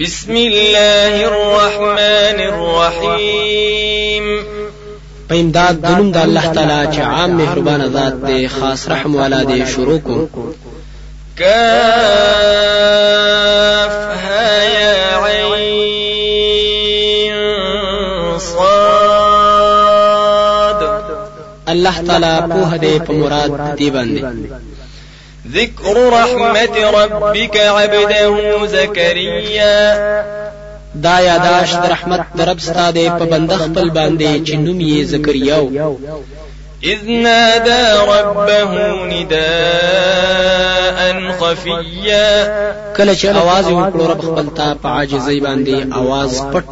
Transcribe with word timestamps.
بسم 0.00 0.32
الله 0.36 1.24
الرحمن 1.26 2.38
الرحيم 2.52 4.24
په 5.28 5.34
امداد 5.40 5.74
د 5.82 5.86
نوم 5.86 6.10
د 6.12 6.16
الله 6.16 6.52
تعالی 6.54 6.86
چې 6.94 7.00
عام 7.00 7.30
مهربان 7.36 7.80
ذات 7.96 8.26
دی 8.26 8.48
خاص 8.48 8.88
رحم 8.88 9.14
والا 9.16 9.42
دی 9.50 9.64
شروع 9.74 9.98
کو 9.98 10.26
كاف 11.36 11.54
ها 14.24 14.62
يا 14.62 14.96
عين 15.24 15.74
صاد. 18.38 19.84
الله 21.68 21.96
تعالی 22.06 22.34
په 22.52 22.76
دې 22.82 22.94
په 23.06 23.12
مراد 23.12 23.50
دی 23.78 23.90
باندې 23.90 24.22
ذكر 25.47 26.09
رحمة 26.09 26.89
ربك 26.91 27.57
عبده 27.57 28.65
زكريا 28.65 29.99
دا 30.95 31.19
یاداش 31.19 31.73
د 31.73 31.85
رحمت 31.91 32.21
در 32.37 32.47
رب 32.49 32.59
ستاده 32.59 33.09
په 33.19 33.25
بنده 33.25 33.57
خپل 33.57 33.89
باندې 33.89 34.31
چې 34.47 34.53
نوم 34.65 34.79
یې 34.79 35.03
زکریا 35.03 35.59
إذ 36.83 37.09
نادى 37.09 37.83
ربه 38.07 38.73
نداء 39.11 40.99
خفيا 41.39 42.31
کله 42.97 43.13
چې 43.15 43.25
आवाज 43.25 43.65
وکړو 43.65 44.09
رب 44.11 44.21
خپل 44.21 44.47
ته 44.57 44.67
په 44.81 44.87
عاجزۍ 44.89 45.39
باندې 45.45 45.77
आवाज 46.01 46.31
پټ 46.51 46.69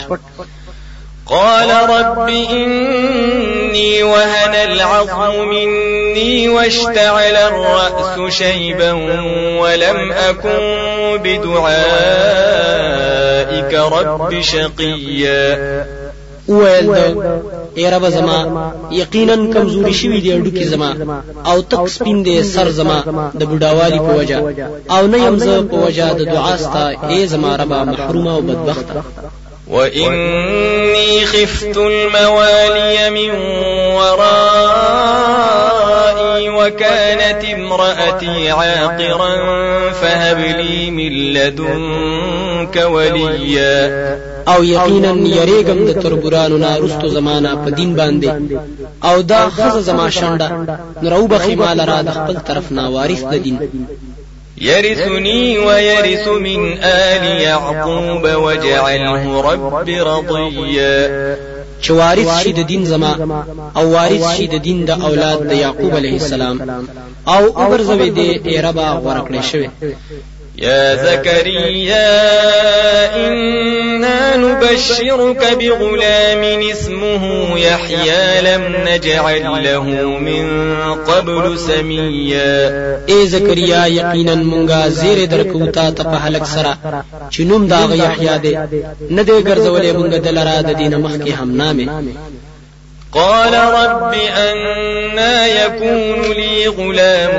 قال 1.26 1.70
رب 1.72 2.30
إني 2.30 4.04
وهن 4.04 4.54
العظم 4.56 5.50
مني 5.50 6.01
واشتعل 6.49 7.37
الرأس 7.37 8.35
شيبا 8.35 8.93
ولم 9.61 10.13
أكن 10.13 10.63
بدعائك 11.25 12.13
رب 13.75 14.41
شقيا. 14.41 15.87
وویل 16.49 16.87
د 16.87 16.99
ای 17.79 17.91
رب 17.91 18.05
زما 18.09 18.39
یقینا 18.91 19.35
کمزوري 19.55 19.95
شوی 20.01 20.21
دی 20.21 20.31
اډوکی 20.33 20.65
زما 20.73 20.91
أو 21.51 21.61
تک 21.71 21.89
سپین 21.95 22.19
دی 22.25 22.43
سر 22.43 22.69
زما 22.79 22.99
د 23.41 23.43
بډاوالي 23.51 23.99
په 24.07 24.13
وجا 24.19 24.39
أو 24.91 25.03
نه 25.07 25.19
يم 25.27 25.37
زه 25.45 25.55
په 25.71 25.77
وجا 25.85 26.09
د 26.13 26.23
دعا 26.35 26.57
ستا 26.65 26.85
ای 27.09 27.27
زما 27.27 27.57
رب 27.57 27.73
محرومه 27.73 28.35
أو 28.35 28.41
بدبخته. 28.41 29.03
وإني 29.69 31.27
خفت 31.27 31.77
الموالي 31.77 33.11
من 33.11 33.31
ورائي 33.97 35.72
وكانت 36.39 37.45
امرأتي 37.45 38.51
عاقرا 38.51 39.37
فهب 39.91 40.39
لي 40.39 40.91
من 40.91 41.33
لدنك 41.33 42.77
وليا. 42.77 44.19
أو 44.49 44.65
یقینا 44.65 45.13
یریګم 45.37 45.91
د 45.91 46.03
تربورانو 46.03 46.57
نه 46.57 46.79
رستو 46.79 47.09
زمانہ 47.09 47.49
په 47.65 47.71
دین 47.71 47.97
باندې. 47.97 48.31
أو 49.05 49.21
دا 49.21 49.49
خزه 49.49 49.81
زما 49.81 50.11
شنډه 50.11 50.51
نو 51.03 51.27
بخي 51.27 51.55
مال 51.55 51.81
را 51.81 52.03
د 52.03 52.09
خپل 52.09 52.37
طرف 52.47 52.73
نه 52.73 52.89
وارث 52.91 53.23
د 53.25 53.43
دین. 53.43 53.59
يرثني 54.59 55.59
ويرث 55.59 56.29
من 56.29 56.79
آل 56.83 57.25
يعقوب 57.25 58.25
واجعله 58.25 59.41
رب 59.41 59.89
رضيا. 59.89 61.37
چې 61.83 61.91
وارث 62.01 62.31
شي 62.43 62.53
د 62.59 62.61
دین 62.71 62.83
زما 62.93 63.13
او 63.79 63.85
وارث 63.95 64.25
شي 64.37 64.47
د 64.55 64.57
دین 64.67 64.79
د 64.85 64.91
اولاد 65.07 65.39
د 65.51 65.53
یعقوب 65.65 65.93
علیه 66.01 66.17
السلام. 66.23 66.57
او 67.35 67.43
وګرځوي 67.61 68.11
د 68.19 68.21
ایربا 68.53 68.89
ورکړې 69.07 69.43
شوی 69.51 69.69
يا 70.59 70.95
زكريا 70.95 72.09
إنا 73.27 74.37
نبشرك 74.37 75.57
بغلام 75.59 76.61
اسمه 76.73 77.59
يحيى 77.59 78.41
لم 78.43 78.63
نجعل 78.89 79.65
له 79.65 79.85
من 80.19 80.45
قبل 80.95 81.59
سميا. 81.59 83.03
اے 83.11 83.27
زکریا 83.27 83.85
یقینا 83.87 84.35
مونږه 84.35 84.89
زیر 84.89 85.19
درکو 85.33 85.67
تا 85.67 85.91
ته 85.91 86.03
په 86.05 86.17
هلک 86.25 86.45
سره 86.55 86.73
چې 87.33 87.41
نوم 87.41 87.67
دا 87.67 87.81
یحیی 88.05 88.39
دی 88.43 88.53
نه 89.11 89.23
دی 89.23 89.39
ګرځولې 89.49 89.93
مونږ 89.99 90.13
دلرا 90.27 90.61
د 90.69 90.71
دینه 90.81 90.99
مخکې 90.99 91.31
هم 91.39 91.49
قال 93.13 93.55
رب 93.55 94.15
أنا 94.37 95.47
يكون 95.47 96.23
لي 96.23 96.69
غلام 96.69 97.31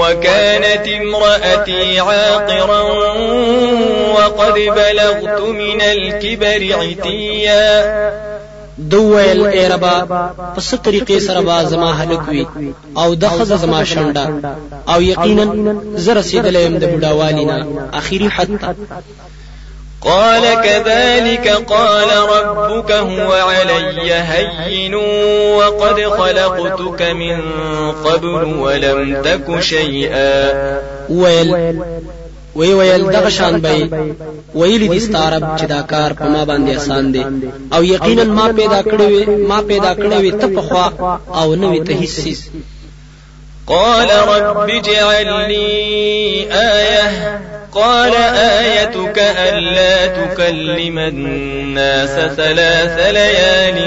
وكانت 0.00 0.88
امرأتي 0.88 2.00
عاقرا 2.00 2.80
وقد 4.14 4.54
بلغت 4.54 5.40
من 5.40 5.80
الكبر 5.80 6.76
عتيا. 6.80 8.04
دویل 8.78 9.46
ای 9.46 9.68
ربا 9.68 10.28
پس 10.56 10.74
طریقې 10.74 11.18
سره 11.18 11.40
با 11.40 11.64
زما 11.64 11.92
هلک 11.92 12.28
وی 12.28 12.46
أو 12.96 13.14
د 13.14 13.26
خزه 13.26 13.56
زما 13.56 13.84
شنډه 13.84 14.26
أو 14.88 15.02
یقینا 15.02 15.44
زر 15.94 16.16
رسیدلې 16.16 16.80
د 16.80 16.84
بډاوالی 16.92 17.44
نه 17.44 17.66
اخیری 17.92 18.26
حد 18.26 18.48
قال 20.04 20.42
كذلك 20.42 21.48
قال 21.48 22.08
ربك 22.28 22.92
هو 22.92 23.32
علي 23.32 24.12
هين 24.12 24.94
وقد 25.54 26.04
خلقتك 26.04 27.02
من 27.02 27.40
قبل 27.92 28.44
ولم 28.44 29.22
تك 29.22 29.60
شيئا. 29.60 30.52
ويل. 31.10 31.78
وی 32.56 32.74
ویل 32.74 33.10
دغه 33.10 33.28
شان 33.28 33.60
به 33.60 33.88
ویل 34.54 34.88
دي 34.88 35.00
ستارب 35.00 35.56
چې 35.58 35.64
دا 35.64 35.82
کار 35.82 36.12
په 36.12 36.24
ما 36.24 36.44
باندې 36.44 36.76
آسان 36.76 37.12
دی. 37.12 37.24
او 37.72 37.84
یقینا 37.84 38.24
ما 38.24 38.52
پیدا 38.56 38.82
کړی 38.82 39.28
ما 39.28 39.62
پیدا 39.62 39.94
کړی 39.94 40.40
ته 40.40 40.46
په 40.46 40.60
خوا 40.60 41.18
او 41.34 41.54
نو 41.54 41.84
ته 41.84 41.92
هیڅ 41.92 42.38
قال 43.66 44.10
رب 44.10 44.70
اجعل 44.70 45.48
لي 45.48 46.46
آية 46.52 47.53
قال 47.74 48.14
آيتك 48.60 49.18
ألا 49.18 50.06
تكلم 50.06 50.98
الناس 50.98 52.14
ثلاث 52.36 52.98
ليال 53.16 53.78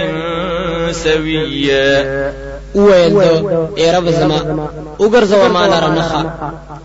سويا. 0.95 2.33
وویل 2.75 3.13
دو 3.13 3.67
ای 3.77 3.91
رب 3.91 4.09
زما 4.09 4.39
وګرځو 4.99 5.51
ما 5.51 5.67
لره 5.67 5.89
نخا. 5.89 6.21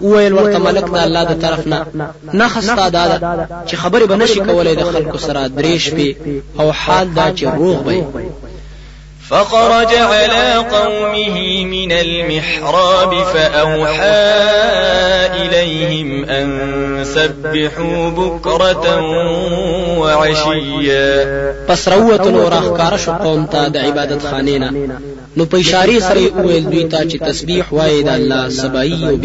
وویل 0.01 0.33
ورته 0.33 0.59
ملک 0.59 0.85
د 0.91 0.97
الله 0.97 1.25
د 1.25 1.43
طرف 1.43 1.67
نه 1.67 1.87
نخ 2.35 2.61
ستا 2.61 2.89
دا 2.89 3.05
چې 3.69 3.75
خبرې 3.75 4.07
به 4.11 4.17
نشي 4.17 4.41
کولای 4.41 4.75
د 4.77 4.83
خلکو 4.93 5.19
سره 5.19 5.49
درېش 5.49 5.91
په 5.97 6.15
أو 6.61 6.73
حال 6.73 7.15
دا 7.15 7.27
چې 7.37 7.45
روغ 7.59 7.87
وي 7.87 8.03
فخرج 9.29 9.95
على 9.95 10.55
قومه 10.57 11.65
من 11.65 11.93
المحراب 11.93 13.15
فأوحى 13.15 14.43
إليهم 15.43 16.25
أن 16.25 17.05
سبحوا 17.05 18.11
بكرة 18.11 19.01
وعشيا. 19.99 21.27
پس 21.69 21.89
روت 21.89 22.27
نو 22.27 22.49
راخکار 22.49 22.97
شو 22.97 23.13
قوم 23.13 23.47
ته 23.47 23.69
د 23.69 23.77
عبادت 23.77 24.23
خانینا 24.31 24.71
نو 25.37 25.45
په 25.45 25.59
اشاره 25.59 26.01
سره 26.01 26.31
وویل 26.37 26.65
دوی 26.65 26.89
چې 27.11 27.17
تسبیح 27.29 27.65
د 28.03 28.09
الله 28.09 28.49
سبایي 28.49 29.09
أو 29.09 29.17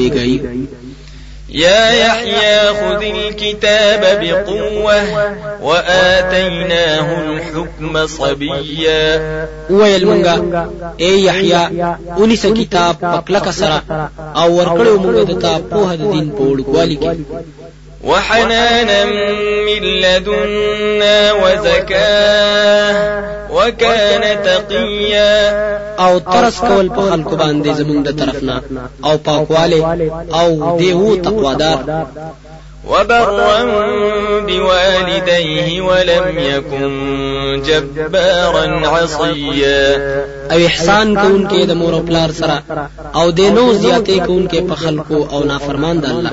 يا 1.49 1.91
يحيى 1.91 2.67
خذ 2.67 3.01
الكتاب 3.03 4.01
بقوة 4.21 5.03
وآتيناه 5.61 7.07
الحكم 7.21 8.07
صبيا. 8.07 9.21
ويل 9.69 10.07
منغا 10.07 10.69
اي 10.99 11.23
يحيى 11.23 11.95
ونس 12.17 12.45
کتاب 12.45 12.95
پکلک 12.95 13.49
سره 13.49 13.83
أو 14.35 14.57
ورکړو 14.57 14.99
موږ 15.03 15.15
د 15.29 15.39
تا 15.41 15.57
په 15.71 15.95
دین 15.95 16.31
په 16.37 16.43
وحنانا 18.07 19.05
من 19.67 19.81
لدنا 19.83 21.33
وزكاه 21.33 23.23
وكان 23.51 24.43
تقيا. 24.43 25.67
او 25.99 26.19
ترس 26.19 26.59
کول 26.59 26.89
په 26.89 27.01
خلکو 27.11 27.35
باندې 27.35 27.69
زمونږ 27.79 28.01
د 28.07 28.11
طرفنا. 28.19 28.61
او 29.03 29.17
پاکواله 29.17 29.99
او 30.33 30.77
دیو 30.79 31.15
تقوادار. 31.15 32.05
وبرا 32.87 33.63
بوالديه 34.47 35.81
ولم 35.81 36.37
يكن 36.37 36.91
جبارا 37.67 38.87
عصيا. 38.87 39.97
او 40.51 40.57
احسان 40.65 41.15
کوونکې 41.15 41.65
د 41.65 41.71
مور 41.71 41.93
او 41.93 42.01
پلار 42.01 42.31
سره. 42.31 42.63
او 43.15 43.31
د 43.31 43.39
نو 43.39 43.73
زیاتې 43.73 44.27
کوونکې 44.27 44.61
په 44.69 44.75
خلکو 44.75 45.27
او 45.31 45.43
نافرمان 45.43 45.99
د 45.99 46.05
الله 46.05 46.31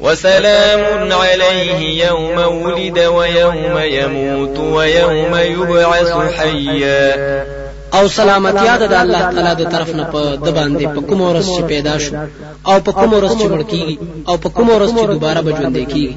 وسلام 0.00 1.12
عليه 1.12 2.06
يوم 2.06 2.38
ولد 2.62 2.98
ويوم 2.98 3.78
يموت 3.78 4.58
ويوم 4.58 5.36
يبعث 5.36 6.12
حيا. 6.38 7.44
أو 7.94 8.08
سلامتیا 8.08 8.76
د 8.76 8.92
الله 8.92 9.20
تعالی 9.34 9.54
د 9.64 9.70
طرف 9.72 9.90
نه 9.94 10.04
په 10.12 10.20
د 10.46 10.48
باندې 10.58 10.84
په 10.94 11.00
کوم 11.08 11.20
ورځ 11.28 11.46
چې 11.54 11.62
پیدا 11.72 11.98
شو 11.98 12.14
أو 12.66 12.80
په 12.80 12.92
کوم 12.92 13.10
ورځ 13.18 13.32
چې 13.40 13.46
مړ 13.52 13.62
کیږي 13.72 13.96
أو 14.28 14.36
په 14.36 14.48
کوم 14.48 14.68
ورځ 14.70 14.90
چې 14.98 15.06
دوباره 15.06 15.40
بجوندې 15.40 15.84
کیږي. 15.92 16.16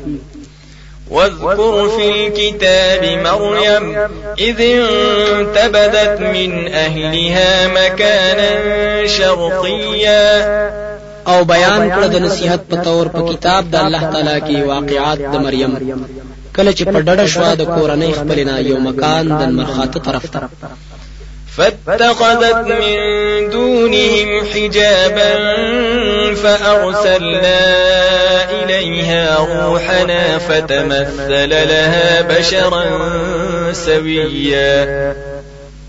واذكر 1.12 1.89
في 1.98 2.06
الكتاب 2.10 3.04
مريم 3.04 3.98
إذ 4.39 4.62
انتبذت 4.62 6.19
من 6.19 6.68
أهلها 6.68 7.68
مكانا 7.68 8.51
شرقيا. 9.07 10.90
او 11.27 11.44
بیان 11.53 11.81
کړ 11.95 12.03
د 12.13 12.15
نصیحت 12.25 12.62
په 12.69 12.75
تور 12.85 13.07
په 13.15 13.21
کتاب 13.31 13.71
د 13.71 13.75
الله 13.75 14.03
تعالی 14.13 14.38
کې 14.47 14.68
واقعات 14.73 15.19
د 15.33 15.35
مریم. 15.45 15.73
کله 16.56 16.71
چې 16.77 16.83
په 16.94 17.00
ډډه 17.07 17.25
شو 17.33 17.56
د 17.56 17.63
کورنۍ 17.75 18.12
خپلنا 18.19 18.56
یو 18.59 18.77
مکان 18.88 19.25
د 19.39 19.41
مرخاته 19.57 20.00
طرف 20.07 20.25
ته. 20.33 20.39
فاتخذت 21.56 22.68
من 22.83 22.97
دونهم 23.51 24.29
حجابا 24.51 25.31
فأرسلنا 26.44 27.62
إليها 28.51 29.38
روحنا 29.38 30.38
فتمثل 30.38 31.50
لها 31.50 32.21
بشرا 32.21 32.83
سويا. 33.73 35.13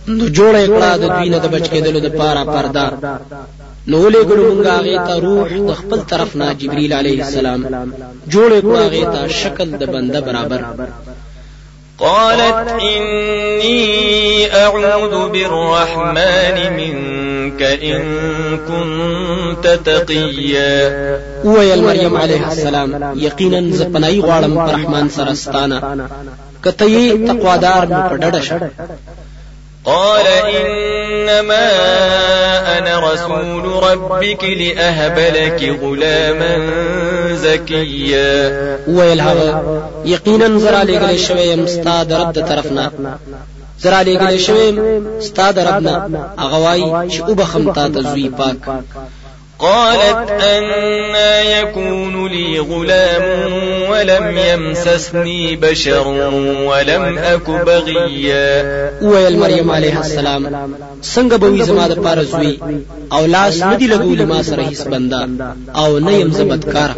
نو 0.09 0.25
جوړه 0.29 0.67
کړه 0.67 0.97
د 1.03 1.05
دوی 1.15 1.29
نه 1.29 1.39
د 1.39 1.47
بچ 1.47 1.69
کېدلو 1.73 2.01
د 2.01 2.09
پاره 2.19 2.45
پردا 2.45 2.87
نو 3.91 4.09
له 4.09 4.21
ګلو 4.25 4.43
مونږه 4.55 4.71
هغه 4.79 4.97
ته 5.07 5.15
روح 5.27 5.49
د 5.69 5.73
خپل 5.81 6.01
طرف 6.11 6.37
نه 6.37 6.53
جبريل 6.53 6.93
عليه 6.93 7.19
السلام. 7.25 7.61
جوړه 8.33 8.59
کړه 8.67 8.81
هغه 8.87 9.05
ته 9.15 9.29
شکل 9.29 9.69
د 9.81 9.85
بنده 9.95 10.21
برابر. 10.21 10.61
قالت 11.99 12.69
إني 12.81 13.83
أعوذ 14.55 15.15
بالرحمن 15.33 16.57
منك 16.77 17.63
إن 17.63 18.01
كنت 18.69 19.67
تقيا. 19.87 20.77
ويل 21.45 21.83
مريم 21.85 22.17
عليه 22.17 22.47
السلام 22.47 22.91
يقينا 23.17 23.61
پر 24.27 24.75
رحمان 24.75 25.09
سرستانه 25.09 25.79
کته 26.65 26.87
یې 26.87 27.29
تقوادار 27.29 27.87
پډړ 28.11 28.35
قال 29.85 30.27
إنما 30.27 31.69
أنا 32.79 33.13
رسول 33.13 33.83
ربك 33.83 34.45
لأهب 34.45 35.19
لك 35.19 35.79
غلاما 35.83 36.69
زكيا. 37.35 38.79
ويل 38.89 39.21
هغه 39.21 39.83
یقینا 40.05 40.59
زرا 40.59 40.85
لګل 40.85 41.17
شوی 41.17 41.53
يم 41.53 41.67
ستاد 41.67 42.13
رب 42.13 42.33
د 42.33 42.49
طرفنا. 42.49 42.91
زرا 43.81 44.03
لګل 44.03 44.37
شوی 44.37 44.69
يم 44.69 45.05
ستاد 45.21 45.59
ربنا. 45.59 46.09
هغه 46.39 46.59
وای 46.59 47.11
چې 47.11 47.21
وبخم 47.29 47.73
تا 47.73 47.89
ته 47.89 48.03
زوی 48.03 48.29
پاک. 48.29 48.57
قالت 49.63 50.31
أنا 50.31 51.43
يكون 51.43 52.27
لي 52.27 52.59
غلام 52.59 53.53
ولم 53.91 54.39
يمسسني 54.39 55.57
بشر 55.57 56.09
ولم 56.67 57.19
أك 57.19 57.51
بغيا. 57.51 58.63
ويل 59.03 59.39
مريم 59.39 59.71
عليه 59.71 60.01
السلام 60.01 60.69
څنګه 61.15 61.37
به 61.37 61.47
وي 61.47 61.63
زما 61.63 61.87
د 61.89 61.95
پاره 62.05 62.23
زوی 62.23 62.59
أو 63.13 63.27
لاس 63.27 63.63
ندی 63.63 63.89
لګول 63.89 64.23
ما 64.23 64.43
سره 64.43 64.63
هیڅ 64.71 64.89
بندا 64.89 65.55
أو 65.77 65.99
نه 65.99 66.13
يم 66.13 66.33
زبدکار 66.33 66.91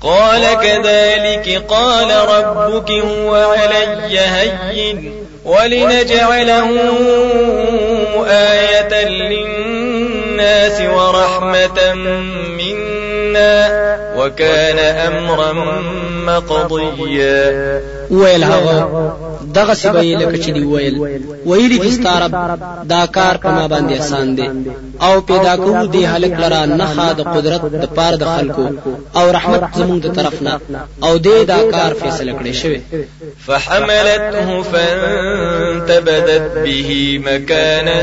قال 0.00 0.42
كذلك 0.62 1.62
قال 1.68 2.10
ربك 2.28 2.90
هو 2.90 3.34
علي 3.34 4.18
هين 4.18 5.12
ولنجعله 5.44 6.70
آية 8.26 9.08
للناس 9.08 9.75
ورحمة 10.80 11.94
منا 12.58 13.52
وكان 14.16 14.78
أمرا 14.78 15.52
مقضيا. 16.26 17.82
ويل 18.10 18.44
هغه. 18.44 19.16
دغه 19.54 19.74
سبې 19.74 20.16
لکه 20.20 20.36
چې 20.44 20.50
دی 20.50 20.64
ویل. 20.64 20.96
ویلی 21.46 21.78
دي 21.78 21.90
ستارب 21.90 22.32
دا 22.88 23.06
کار 23.06 23.36
په 23.36 23.48
ما 23.48 23.66
باندې 23.68 24.00
آسان 24.00 24.36
دی. 24.36 24.48
او 25.00 25.20
پیدا 25.20 25.56
کوو 25.56 25.86
دی 25.86 26.06
هلک 26.06 26.40
لرا 26.40 26.64
نه 26.64 27.12
د 27.12 27.20
قدرت 27.20 27.62
د 27.82 27.86
پار 27.96 28.16
د 28.16 28.24
خلکو. 28.36 28.66
او 29.18 29.30
رحمت 29.32 29.62
زمونږ 29.76 30.00
د 30.02 30.08
طرفنا 30.16 30.58
او 31.02 31.18
دې 31.18 31.44
دا 31.52 31.60
کار 31.70 31.92
فیصله 32.02 32.32
کړی 32.38 32.52
شوی 32.52 32.80
فحملته 33.46 34.62
فانتبذت 34.72 36.44
به 36.64 37.20
مكانا 37.26 38.00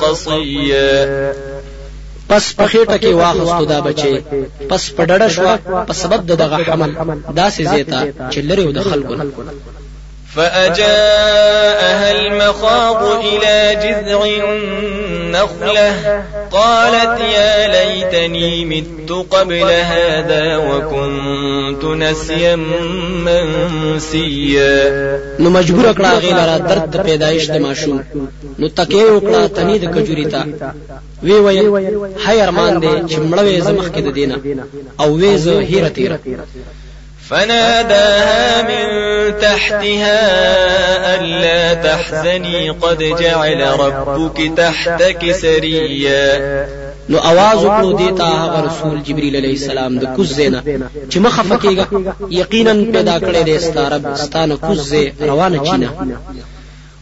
قصيا 0.00 1.34
پس 2.34 2.46
په 2.58 2.64
خېټه 2.72 2.96
کې 3.02 3.10
واخستو 3.20 3.64
دا 3.72 3.78
بچي 3.86 4.14
پس 4.70 4.82
په 4.96 5.02
ډډه 5.08 5.28
شو 5.34 5.46
په 5.88 5.92
سبب 6.02 6.20
دغه 6.42 6.56
حمل. 6.68 6.90
داسې 7.40 7.60
زیتا 7.72 8.00
چې 8.32 8.38
لري 8.48 8.64
د 8.72 8.80
خلکو 8.90 9.14
فأجاءها 10.36 12.10
المخاض 12.12 13.02
إلى 13.24 13.76
جذع 13.82 14.24
النخلة. 14.24 16.22
قالت 16.50 17.20
يا 17.20 17.68
ليتني 17.68 18.64
مت 18.64 19.10
قبل 19.30 19.64
هذا 19.64 20.56
وكنت 20.56 21.84
نسيا 21.84 22.56
منسيا. 23.26 24.78
نو 25.38 25.50
مجبور 25.50 25.92
کړه 25.92 26.06
غیل 26.06 26.36
را 26.36 26.58
درد 26.58 27.02
پیدایش 27.06 27.50
د 27.50 27.56
ماشوم. 27.56 28.02
نو 28.58 28.68
تکې 28.68 29.04
وکړه 29.10 29.48
تنی 29.56 29.78
د 29.78 29.84
کجوري 29.94 30.24
تا 30.24 30.44
وی 31.22 31.38
مړوي 33.30 33.60
زمخ 33.60 33.86
کې 33.88 34.00
أو 35.00 35.18
وې 35.18 35.36
زه 35.36 35.54
فناداها 37.29 38.61
من 38.61 38.87
تحتها 39.41 40.19
ألا 41.15 41.73
تحزني 41.73 42.69
قد 42.69 42.97
جعل 43.19 43.61
ربك 43.79 44.51
تحتك 44.57 45.31
سريا 45.31 46.67
نو 47.09 47.17
आवाज 47.19 47.57
وکړو 47.65 47.97
دیتا 47.97 48.23
هغه 48.23 48.65
رسول 48.65 49.03
جبريل 49.03 49.35
عليه 49.35 49.53
السلام 49.53 49.99
د 49.99 50.15
کوز 50.15 50.33
زینا 50.33 50.61
چې 51.11 51.17
مخه 51.17 51.43
فکیږي 51.43 51.85
یقینا 52.29 52.73
پیدا 52.93 53.19
کړی 53.19 53.43
دی 53.45 53.59
ستارب 53.59 54.15
ستانه 54.15 54.57
کوز 54.57 54.93
روانه 55.21 55.63
چینه 55.63 55.89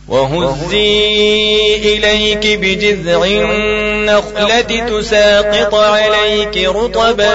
وهزي 0.08 1.76
إليك 1.76 2.60
بجذع 2.60 3.26
النخلة 3.26 4.62
تساقط 4.62 5.76
عليك 5.76 6.58
رطبا 6.58 7.34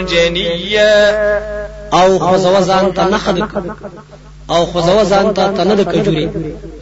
جنيا 0.00 0.96
او 1.93 2.19
خوزو 2.19 2.61
ځان 2.69 2.85
ته 2.95 3.03
نخد 3.13 3.37
او 4.49 4.65
خوزو 4.65 5.03
ځان 5.11 5.33
ته 5.33 5.43
تنه 5.57 5.75
د 5.75 5.83
کجوري. 5.83 6.29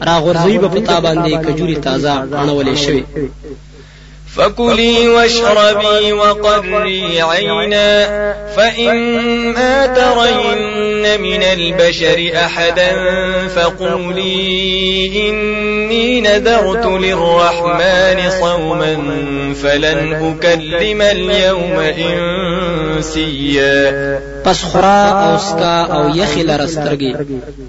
را 0.06 0.16
غورځوي 0.24 0.58
په 0.58 0.68
پتا 0.74 1.00
باندې 1.00 1.42
کجوري 1.46 1.76
تازه 1.86 2.12
اڼولې 2.40 2.76
شوی 2.84 3.04
فكلي 4.36 5.08
واشربي 5.08 6.12
وقري 6.12 7.22
عينا 7.22 8.04
فإما 8.56 9.86
ترين 9.86 11.20
من 11.20 11.42
البشر 11.42 12.30
أحدا 12.34 12.92
فقولي 13.48 15.28
إني 15.28 16.20
نذرت 16.20 16.86
للرحمن 16.86 18.30
صوما 18.40 18.94
فلن 19.62 20.14
أكلم 20.14 21.02
اليوم 21.02 21.78
إنسيا. 22.98 23.94
پس 24.44 24.62
خورا 24.62 25.08
أو 25.10 25.38
سکا 25.38 25.84
أو 25.84 26.08
یخی 26.16 26.42
لرسترګي 26.42 27.14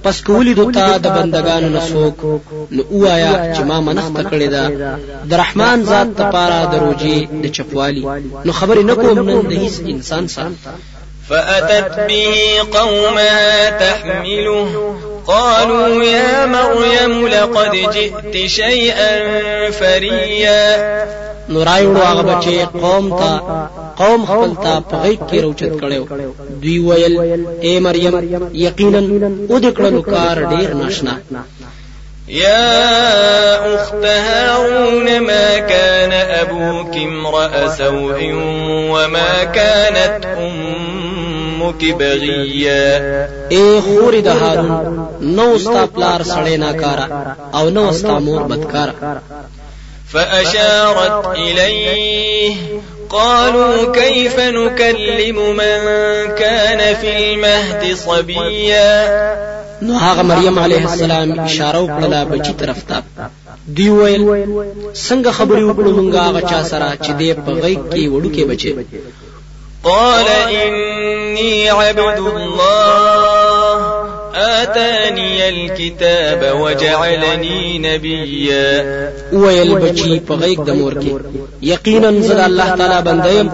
پس 0.04 0.22
کولی 0.22 0.54
دوتا 0.54 0.98
د 0.98 1.08
بندگانو 1.18 1.70
نسوک 1.78 2.26
نو 2.72 2.84
اوایا 2.92 3.54
چې 3.56 3.62
ما 3.70 3.80
منخت 3.80 4.18
کړی 4.32 4.48
دا 4.56 4.70
د 5.30 5.34
رحمان 5.34 5.84
ذات 5.84 6.08
تپارا 6.18 6.55
د 6.72 6.74
روجي 6.84 7.18
د 7.44 7.46
چپوالي 7.56 8.04
نو 8.46 8.52
خبرې 8.60 8.84
نکوم 8.90 9.20
نن 9.30 9.42
د 9.52 9.54
هیڅ 9.64 9.76
انسان 9.94 10.28
سره. 10.28 10.52
فأتت 11.30 12.00
به 12.08 12.26
قومها 12.78 13.70
تحمله. 13.70 14.96
قالوا 15.28 16.04
يا 16.04 16.46
مريم 16.46 17.28
لقد 17.28 17.72
جئت 17.96 18.36
شيئا 18.48 19.14
فريا. 19.72 20.66
نو 21.50 21.64
رايوړو 21.70 22.02
هغه 22.10 22.24
بچي 22.30 22.58
قوم 22.84 23.06
ته 23.20 23.32
قوم 24.02 24.22
خپل 24.30 24.52
ته 24.64 24.74
په 24.90 24.96
غیږ 25.04 25.20
کې 25.30 25.38
روچت 25.46 25.74
کړو 25.82 26.02
دوی 26.62 26.78
ویل 26.88 27.16
اے 27.66 27.74
مریم 27.86 28.16
یقینا 28.66 29.02
او 29.50 29.60
د 29.66 29.68
کړلو 29.78 30.02
کار 30.14 30.36
ډیر 30.54 30.70
ناشنا 30.82 31.14
يا 32.28 33.76
أخت 33.76 34.06
هارون 34.06 35.20
ما 35.20 35.60
كان 35.60 36.12
أبوك 36.14 36.96
امرأ 36.98 37.68
سوء 37.68 38.32
وما 38.90 39.44
كانت 39.44 40.26
أمك 40.26 41.84
بغيا؟ 41.84 43.28
اے 43.52 43.80
خور 43.86 44.14
د 44.20 44.28
هارون 44.28 45.08
نه 45.22 45.46
و 45.46 45.58
ستا 45.58 45.86
پلار 45.86 46.24
سړی 46.24 46.58
ناکاره 46.58 47.36
او 47.54 47.70
نه 47.70 47.81
وه 47.81 47.92
ستا 47.92 48.20
مور 48.20 48.42
بدکارا 48.42 49.22
فأشارت 50.14 51.26
إليه 51.36 52.56
قالوا 53.10 53.94
كيف 53.94 54.40
نكلم 54.40 55.56
من 55.56 55.80
كان 56.36 56.96
في 56.96 57.18
المهد 57.18 57.96
صبيا؟ 57.96 59.55
نو 59.82 59.94
هغه 59.94 60.22
مریم 60.22 60.60
علیه 60.60 60.84
السلام 60.90 61.40
اشاره 61.40 61.80
وکړه 61.80 62.32
بچی 62.32 62.54
طرف 62.54 62.84
ته. 62.90 63.04
دی 63.78 63.90
ویل 63.90 64.24
څنګه 65.08 65.32
خبرې 65.38 65.64
وکړو 65.66 65.92
مونږه 65.98 66.20
هغه 66.28 66.42
چا 66.52 66.64
سره 66.72 66.88
چې 67.04 67.12
دې 67.20 67.32
په 67.46 67.52
غیږ 67.64 67.82
کې 67.94 68.04
وړو 68.14 68.30
کې 68.36 68.44
بچي 68.50 68.76
قال 69.84 70.28
إني 70.66 71.70
عبد 71.70 72.00
الله 72.20 74.06
آتاني 74.36 75.50
الكتاب 75.50 76.42
وجعلني 76.62 77.80
نبيا. 77.80 78.84
ویل 79.34 79.76
بچی 79.76 80.20
په 80.28 80.34
غیږ 80.36 80.60
د 80.68 80.70
مور 80.70 80.94
کې. 80.94 81.14
یقینا 81.62 82.12
زه 82.12 82.46
الله 82.46 82.76
تعالی 82.76 83.02
بندیم 83.02 83.48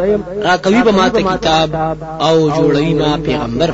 را 0.43 0.57
کوي 0.57 0.81
به 0.83 0.91
ماته 0.91 1.21
کتاب 1.21 1.75
او 2.21 2.49
جوړوي 2.49 2.93
ما 3.01 3.17
پیغمبر 3.25 3.69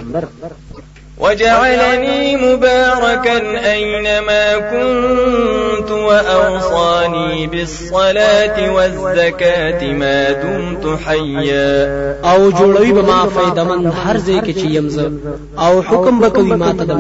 وجعلني 1.20 2.38
مباركا 2.38 3.38
أينما 3.74 4.58
كنت 4.58 5.92
وأوصاني 5.92 7.48
بالصلاة 7.48 8.74
والزكاة 8.74 9.94
ما 9.94 10.32
دمت 10.32 11.00
حيا. 11.06 11.88
أو 12.24 12.52
جوړوي 12.52 12.92
به 12.94 13.02
ما 13.02 13.92
هر 14.06 14.18
ځای 14.18 14.42
کې 14.42 14.54
چې 14.60 14.66
يمزه 14.66 15.12
أو 15.60 15.82
حکم 15.82 16.20
به 16.20 16.30
کوي 16.30 16.56
ما 16.56 16.72
ته 16.72 16.84
د 16.84 16.92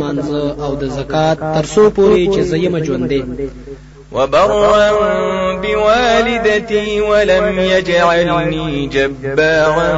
او 0.62 0.76
د 0.76 0.84
زکات 0.84 1.38
ترڅو 1.40 1.90
پورې 1.90 2.28
چې 2.28 2.40
زیم 2.40 2.80
ژوندې 2.84 3.22
وبرا 4.12 4.92
بوالدتي 5.62 7.02
ولم 7.02 7.60
يجعلني 7.60 8.88
جبارا 8.88 9.92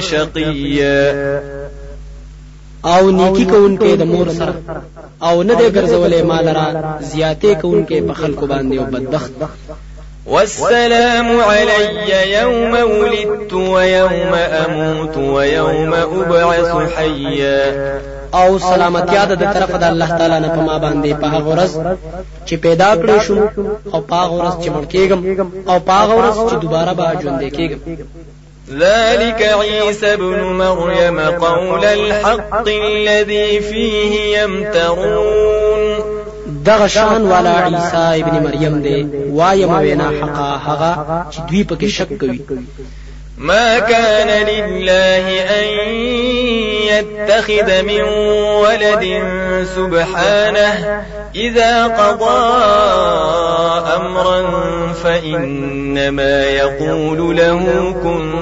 شقيا. 0.00 1.65
او 2.84 3.10
نیکی 3.10 3.44
کوونکې 3.52 3.90
د 3.96 4.02
مور 4.12 4.28
سره 4.38 4.54
او 5.22 5.42
نه 5.42 5.54
دی 5.54 5.68
ګرځولې 5.76 6.22
مال 6.30 6.48
را 6.48 6.66
زیاتې 7.12 7.52
کوونکې 7.62 7.98
په 8.08 8.14
خلکو 8.20 8.46
باندې 8.46 8.74
او 8.78 8.84
بدبخت. 8.84 9.32
والسلام 10.26 11.40
علي 11.40 12.32
يوم 12.38 12.72
ولدت 12.72 13.52
ويوم 13.52 14.34
أموت 14.34 15.16
ويوم 15.16 15.94
أبعث 15.94 16.92
حيا 16.96 18.00
او 18.34 18.58
سلامتیا 18.58 19.24
د 19.24 19.42
طرف 19.54 19.70
د 19.82 19.84
الله 19.92 20.08
تعالی 20.18 20.38
نه 20.44 20.48
په 20.48 20.60
ما 20.68 20.76
باندې 20.84 21.10
په 21.20 21.26
هغه 21.34 21.48
ورځ 21.52 21.72
چې 22.46 22.54
پیدا 22.64 22.90
کړې 23.00 23.18
شو 23.26 23.36
او 23.94 24.00
په 24.08 24.14
هغه 24.22 24.34
ورځ 24.40 24.54
چې 24.62 24.68
مړ 24.74 24.84
کېږم 24.94 25.20
او 25.70 25.76
په 25.86 25.92
هغه 26.00 26.14
ورځ 26.18 26.36
چې 26.50 26.54
دوباره 26.64 26.92
به 26.98 27.06
ژوند 27.22 27.42
کېږم 27.56 27.80
ذلك 28.70 29.42
عيسى 29.42 30.12
ابن 30.12 30.42
مريم 30.42 31.20
قول 31.20 31.84
الحق 31.84 32.68
الذي 32.68 33.60
فيه 33.60 34.38
يمترون. 34.38 36.16
دغه 36.66 36.86
شان 36.86 37.22
والا 37.22 37.50
عیسی 37.64 38.22
ابن 38.22 38.42
مریم 38.42 38.80
دی 38.82 39.06
وایم 39.30 39.70
وینا 39.70 40.08
حقا 40.20 40.48
هغه 40.66 41.26
چې 41.32 41.40
دوی 41.50 41.64
پکې 41.64 41.84
شک 41.84 42.12
کوي 42.20 42.40
ما 43.38 43.78
كان 43.78 44.46
لله 44.46 45.26
أن 45.60 45.64
يتخذ 46.88 47.82
من 47.82 48.02
ولد 48.64 49.22
سبحانه. 49.76 51.02
إذا 51.34 51.86
قضى 51.86 52.56
أمرا 53.96 54.42
فإنما 55.02 56.44
يقول 56.44 57.36
له 57.36 57.94
كن 58.02 58.32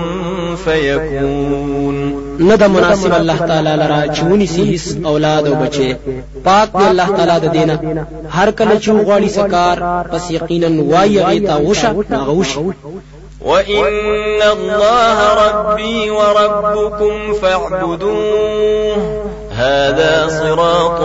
فيكون. 0.64 2.24
نه 2.40 2.66
مناسب 2.68 3.14
الله 3.14 3.36
تعالی 3.36 3.76
لرا 3.76 4.06
چونی 4.14 4.46
سي 4.46 4.78
هیڅ 4.78 5.06
أولاد 5.06 5.46
أو 5.46 5.54
بچي 5.54 5.96
پاک 6.44 6.68
دی 6.78 6.88
الله 6.90 7.08
تعالی 7.16 7.46
د 7.46 7.52
دینه 7.52 8.06
هر 8.30 8.50
کله 8.50 8.80
چې 8.80 8.88
غواړي 8.88 9.28
سکار 9.28 10.04
پس 10.12 10.30
یقینا 10.30 10.82
وایي 10.82 11.18
غیتا 11.18 11.56
وشه 11.56 11.94
ناغوش. 12.10 12.58
وإن 13.44 14.42
الله 14.42 15.34
ربي 15.34 16.10
وربكم 16.10 17.34
فاعبدوه. 17.34 18.96
هذا 19.56 20.28
صراط 20.28 21.00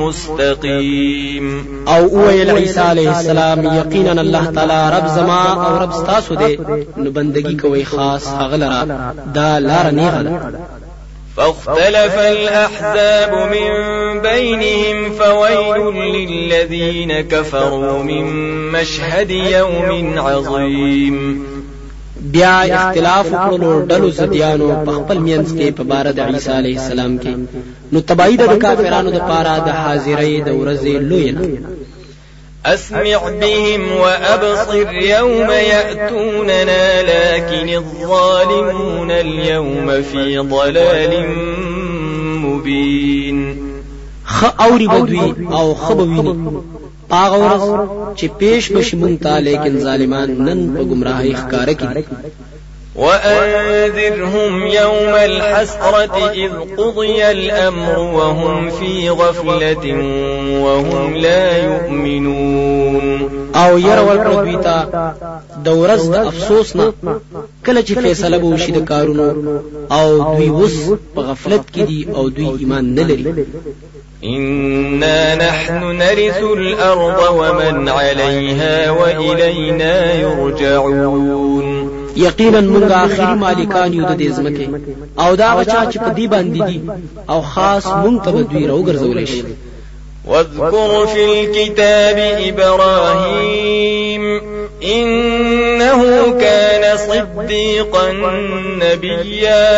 مستقيم. 0.00 1.66
او 1.88 2.26
ویل 2.26 2.50
عیسی 2.50 2.80
علیہ 2.80 3.08
السلام 3.08 3.60
یقینا 3.60 4.20
الله 4.20 4.50
تعالی 4.54 4.96
رب 4.96 5.06
زما 5.06 5.66
او 5.66 5.82
رب 5.82 5.92
ستاسو 5.92 6.34
دی 6.34 6.56
نو 6.96 7.10
بندگی 7.10 7.56
کوي 7.56 7.84
خاص 7.84 8.28
هغه 8.28 8.56
لره 8.56 8.84
دا 9.34 9.58
لار 9.58 9.90
فاختلف 11.36 12.18
الأحزاب 12.18 13.32
من 13.54 13.70
بينهم 14.22 15.12
فويل 15.12 15.94
للذين 16.16 17.20
كفروا 17.20 18.02
من 18.02 18.24
مشهد 18.72 19.30
يوم 19.30 20.18
عظيم. 20.18 21.44
بیا 22.20 22.56
اختلاف 22.74 23.26
وکړو 23.32 23.72
ډلو 23.90 24.08
د 24.10 24.25
دیانو 24.25 24.84
په 24.86 24.92
خپل 24.92 25.18
مینځ 25.18 25.48
کې 25.58 25.70
په 25.76 25.82
باره 25.82 26.06
د 26.12 26.20
عیسی 26.20 26.50
علیه 26.50 26.80
السلام 26.80 27.18
کې. 27.18 27.34
نو 27.92 28.00
تبعید 28.00 28.42
د 28.42 28.58
کافرانو 28.64 29.10
د 29.10 29.18
پاره 29.18 29.54
د 29.66 29.68
حاضرۍ 29.68 30.34
د 30.46 30.50
ورځې 30.60 30.94
لوی 31.10 31.30
نه. 31.30 31.42
أسمع 32.66 33.18
بهم 33.40 33.82
وأبصر 34.00 34.92
يوم 34.92 35.50
يأتوننا 35.50 37.02
لكن 37.02 37.68
الظالمون 37.68 39.10
اليوم 39.10 40.02
في 40.02 40.38
ضلال 40.38 41.12
مبين. 42.44 43.56
خ 44.24 44.44
أوري 44.60 44.86
بدوي 44.86 45.34
أو 45.52 45.74
خبويني 45.74 46.34
پاغ 47.10 47.32
ورځ 47.42 47.64
چې 48.18 48.26
پیش 48.40 48.72
بشي 48.72 48.96
مونږ 48.96 49.14
ته 49.24 49.32
لیکن 49.46 49.72
ظالمان 49.86 50.28
نن 50.46 50.60
په 50.74 50.82
گمراهۍ 50.90 51.32
ښکارا 51.40 51.74
کړي 51.80 52.02
وأنذرهم 52.96 54.52
يوم 54.66 55.14
الحسرة 55.14 56.16
إذ 56.44 56.52
قضي 56.78 57.20
الأمر 57.30 57.98
وهم 57.98 58.70
في 58.70 59.10
غفلة 59.10 59.86
وهم 60.64 61.16
لا 61.16 61.44
يؤمنون. 61.64 62.39
او 63.62 63.70
ير 63.88 63.98
ورکړه 64.08 64.36
دوی 64.44 64.56
ته 64.66 64.76
د 65.64 65.68
ورځ 65.80 66.02
د 66.14 66.16
افسوس 66.30 66.68
نه. 66.78 66.86
کله 67.66 67.80
چې 67.86 67.92
فیصله 68.04 68.36
به 68.42 68.48
وشي 68.54 68.72
د 68.74 68.80
کارونو 68.90 69.26
او 69.98 70.06
دوی 70.36 70.50
وس 70.58 70.76
په 71.14 71.20
غفلت 71.28 71.64
کې 71.74 71.82
دي 71.90 72.00
او 72.16 72.24
دوی 72.36 72.48
ایمان 72.58 72.84
نه 72.94 73.02
لري. 73.10 73.24
إنا 74.24 75.34
نحن 75.34 75.82
نرث 76.02 76.40
الأرض 76.58 77.20
ومن 77.40 77.88
عليها 77.88 78.90
وإلينا 78.90 79.94
يرجعون. 80.14 81.90
یقینا 82.16 82.60
موږ 82.60 82.92
اخري 82.92 83.34
مالکان 83.44 83.94
یو 83.94 84.04
د 84.10 84.12
دې 84.20 84.28
ځمکه 84.36 84.66
او 85.22 85.30
دا 85.42 85.48
غچا 85.58 85.80
چې 85.90 85.98
په 86.04 86.10
دې 86.16 86.26
باندې 86.34 86.60
دي 86.68 86.78
او 87.32 87.40
خاص 87.52 87.86
موږ 88.02 88.16
ته 88.24 88.30
به 88.34 88.42
دوی 88.50 88.64
راوګرځول 88.70 89.18
شي 89.32 89.42
واذكر 90.30 91.06
في 91.06 91.24
الكتاب 91.24 92.18
إبراهيم 92.48 94.22
إنه 94.82 96.02
كان 96.40 96.96
صديقا 96.96 98.12
نبيا. 98.82 99.70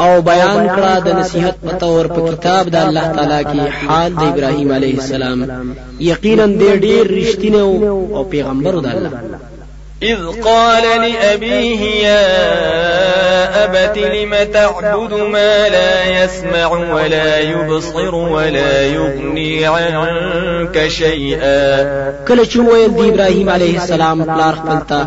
او 0.00 0.20
بیان 0.20 0.68
کړه 0.76 1.00
د 1.04 1.08
نصیحت 1.08 1.54
په 1.64 1.72
تور 1.72 2.06
په 2.06 2.20
کتاب 2.30 2.68
د 2.68 2.76
الله 2.76 3.12
تعالی 3.16 3.44
کې 3.44 3.70
حال 3.70 4.12
د 4.12 4.22
ابراهیم 4.22 4.72
علیه 4.72 4.94
السلام. 5.00 5.38
یقینا 6.00 6.46
دې 6.46 6.72
ډېر 6.84 7.04
رښتینه 7.20 7.62
او 8.16 8.24
پیغمبر 8.24 8.74
د 8.74 8.86
الله 8.86 9.10
إذ 10.04 10.40
قال 10.44 10.82
لأبيه 10.82 11.82
يا 12.06 12.24
أبت 13.64 13.98
لم 13.98 14.34
تعبد 14.52 15.12
ما 15.12 15.68
لا 15.68 16.24
يسمع 16.24 16.66
ولا 16.94 17.40
يبصر 17.40 18.14
ولا 18.14 18.86
يغني 18.86 19.66
عنك 19.66 20.88
شيئا؟ 20.88 21.64
کله 22.28 22.44
چې 22.44 22.56
ویل 22.56 22.94
دی 22.96 23.08
ابراهیم 23.08 23.48
علیه 23.48 23.80
السلام 23.80 24.24
پلار 24.24 24.54
خپل 24.60 24.78
ته 24.88 25.00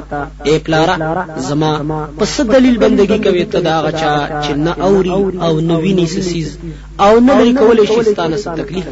اے 0.44 0.58
پلارا 0.66 1.26
زما 1.50 1.72
پس 2.20 2.40
دلیل 2.54 2.78
بندگی 2.78 3.18
کوي 3.24 3.46
ته 3.46 3.60
دا 3.70 3.82
غچا 3.82 4.16
چې 4.44 4.52
نه 4.52 4.76
اوري 4.90 5.10
او 5.42 5.60
نه 5.60 5.80
ویني 5.86 6.08
سسیز 6.08 6.58
او 7.00 7.20
نه 7.20 7.40
لري 7.40 7.54
کولای 7.54 7.88
شي 7.88 8.04
ستانه 8.12 8.38
څه 8.38 8.50
تکلیف 8.60 8.86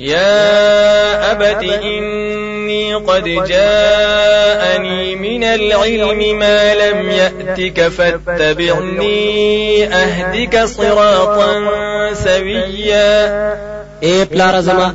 يا 0.00 1.32
أبت 1.32 1.62
إني 1.62 2.94
قد 2.94 3.24
جاءني 3.24 5.16
من 5.16 5.44
العلم 5.44 6.38
ما 6.38 6.74
لم 6.74 7.10
يأتك 7.10 7.88
فاتبعني 7.88 9.84
أهدك 9.86 10.64
صراطا 10.64 11.52
سويا. 12.14 13.70
اے 14.00 14.24
پلار 14.30 14.60
زما 14.60 14.86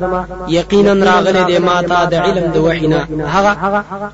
یقینا 0.48 0.92
راغله 1.08 1.42
دې 1.48 1.58
ماته 1.68 2.04
د 2.12 2.14
علم 2.14 2.46
د 2.54 2.56
وحې 2.66 2.83
نه 2.83 3.00
هغه 3.34 3.52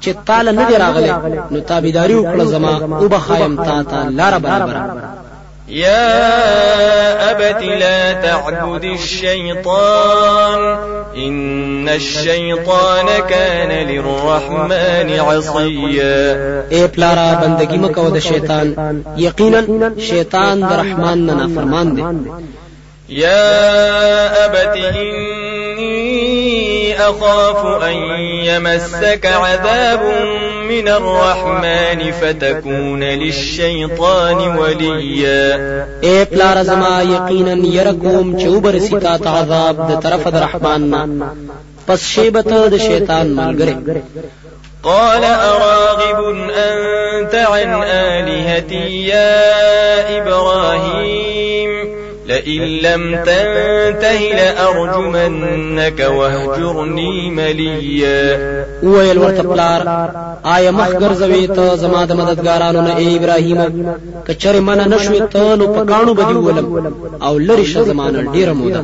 چې 0.02 0.10
تعالی 0.26 0.52
نه 0.52 0.64
دی 0.68 0.76
راغله 0.76 1.12
نو 1.50 1.60
تابعداري 1.60 2.14
وکړه 2.14 2.44
زما 2.54 2.98
او 3.00 3.08
وښایم 3.08 3.56
تا 3.56 3.82
ته 3.82 4.08
لار 4.08 4.38
برابر. 4.38 4.76
يا 5.72 7.30
أبت 7.30 7.62
لا 7.62 8.12
تعبد 8.12 8.84
الشيطان. 8.84 10.60
إن 11.16 11.88
الشيطان 11.88 13.06
كان 13.28 13.86
للرحمن 13.88 15.20
عصيا. 15.20 16.34
اے 16.68 16.86
پلاره 16.86 17.32
بندگی 17.42 17.78
مکو 17.78 18.10
د 18.10 18.18
شیطان. 18.18 18.74
یقینا 19.16 19.60
شیطان 20.08 20.60
د 20.60 20.72
رحمان 20.72 21.26
نه 21.26 21.54
فرمان 21.54 21.96
دی 21.96 22.02
يا 23.08 23.46
أبت 24.44 24.76
إني 24.76 25.41
أخاف 27.10 27.82
أن 27.82 27.96
يمسك 28.44 29.26
عذاب 29.26 30.00
من 30.68 30.88
الرحمن 30.88 32.12
فتكون 32.12 33.02
للشيطان 33.02 34.36
وليا. 34.58 35.56
اے 36.00 36.24
پلار 36.24 36.62
زما 36.62 37.02
یقینا 37.02 37.54
يرکوم 37.66 38.38
چوبر 38.38 38.78
ستا 38.78 39.16
عذاب 39.38 39.76
د 39.90 40.02
طرف 40.02 40.28
د 40.28 40.36
رحمان 40.36 41.22
پس 41.86 42.00
شیبت 42.14 42.46
د 42.46 42.76
شیطان 42.76 43.36
ملګری. 43.36 43.76
قال 44.82 45.24
أراغب 45.24 46.18
أنت 46.56 47.34
عن 47.34 47.82
آلهتي 47.82 49.06
يا 49.06 50.18
إبراهيم؟ 50.18 51.31
لئن 52.28 52.62
لم 52.62 53.22
تنته 53.26 54.20
لأرجمنك 54.34 56.00
واهجرني 56.00 57.30
مليا. 57.30 58.38
ویل 58.82 59.18
ورته 59.18 59.42
پلار 59.42 59.80
آیا 60.44 60.70
مخ 60.70 60.88
ګرځوي 60.88 61.46
ته 61.56 61.76
زما 61.76 62.04
د 62.04 62.12
مددګارانو 62.12 62.80
نه 62.80 62.96
ای 62.96 63.16
ابراهیم؟ 63.16 63.58
کچرې 64.28 64.60
منع 64.60 64.78
نشوې 64.78 65.20
ته 65.20 65.56
نو 65.56 65.66
په 65.66 65.82
کانو 65.82 66.14
به 66.14 66.27
دې 66.27 66.34
ولم 66.34 66.66
او 67.22 67.38
لرې 67.38 67.64
شه 67.66 67.78
زما 67.78 68.05
نه 68.05 68.32
ډیره 68.32 68.52
موده 68.52 68.82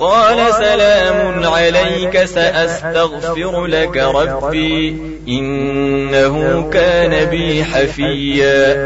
قال 0.00 0.54
سلام 0.54 1.44
عليك 1.44 2.24
سأستغفر 2.24 3.66
لك 3.66 3.96
ربي. 3.96 4.96
إنه 5.28 6.64
كان 6.72 7.24
بي 7.24 7.64
حفيا. 7.64 8.76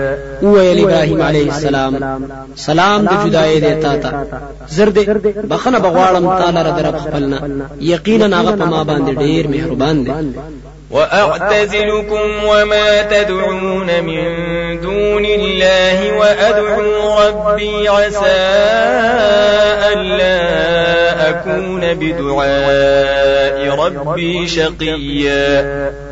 ویل 0.42 0.78
إبراهيم 0.78 1.22
عليه 1.22 1.48
السلام. 1.48 2.28
سلام 2.56 3.04
د 3.06 3.26
جدای 3.26 3.60
دی 3.60 3.74
تا 3.74 3.96
ته 3.96 4.10
زرد 4.68 4.98
بخنه 5.48 5.78
بغواړم 5.78 6.38
تعالی 6.38 6.62
را 6.62 6.70
در 6.70 6.98
خپلنا. 6.98 7.40
یقینا 7.80 8.40
هغه 8.40 8.50
په 8.50 8.64
ما 8.64 8.84
باندې 8.84 9.18
ډیر 9.18 9.48
مهربان 9.48 10.04
دی. 10.04 10.12
وأعتزلكم 10.90 12.44
وما 12.44 13.02
تدعون 13.02 14.00
من 14.00 14.24
دون 14.80 15.24
الله 15.24 16.18
وأدعو 16.18 17.20
ربي 17.20 17.88
عسى 17.88 18.40
ألا 19.92 20.43
أكون 21.34 21.94
بدعاء 21.94 23.70
ربي 23.78 24.48
شقيا. 24.48 25.64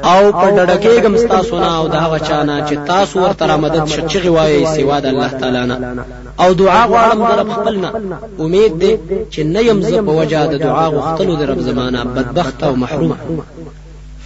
آو 0.04 0.32
په 0.32 0.46
ډډکېګم 0.56 1.28
تاسو 1.28 1.58
نه 1.58 1.78
أو 1.78 1.88
دا 1.88 1.98
هغه 1.98 2.18
چانه 2.18 2.66
چې 2.68 2.74
تاسو 2.86 3.20
ورته 3.22 3.46
را 3.46 3.56
مدد 3.56 3.86
شچغي 3.88 4.28
وایي 4.28 4.66
سوا 4.66 5.00
د 5.00 5.06
الله 5.06 5.28
تعالی 5.28 5.66
نه 5.66 6.04
أو 6.40 6.52
دعا 6.52 6.86
غواړم 6.86 7.18
در 7.18 7.52
خپلنا 7.54 7.92
امید 8.40 8.72
دې 8.82 8.92
چې 9.32 9.38
نه 9.38 9.60
يم 9.60 9.80
زه 9.82 10.02
په 10.02 10.10
وجه 10.10 10.46
د 10.46 10.54
دعا 10.66 10.86
غوښتلو 10.88 11.36
د 11.40 11.42
رب 11.50 11.60
زمانہ 11.60 12.04
بدبخت 12.04 12.62
أو 12.64 12.74
محروم 12.76 13.16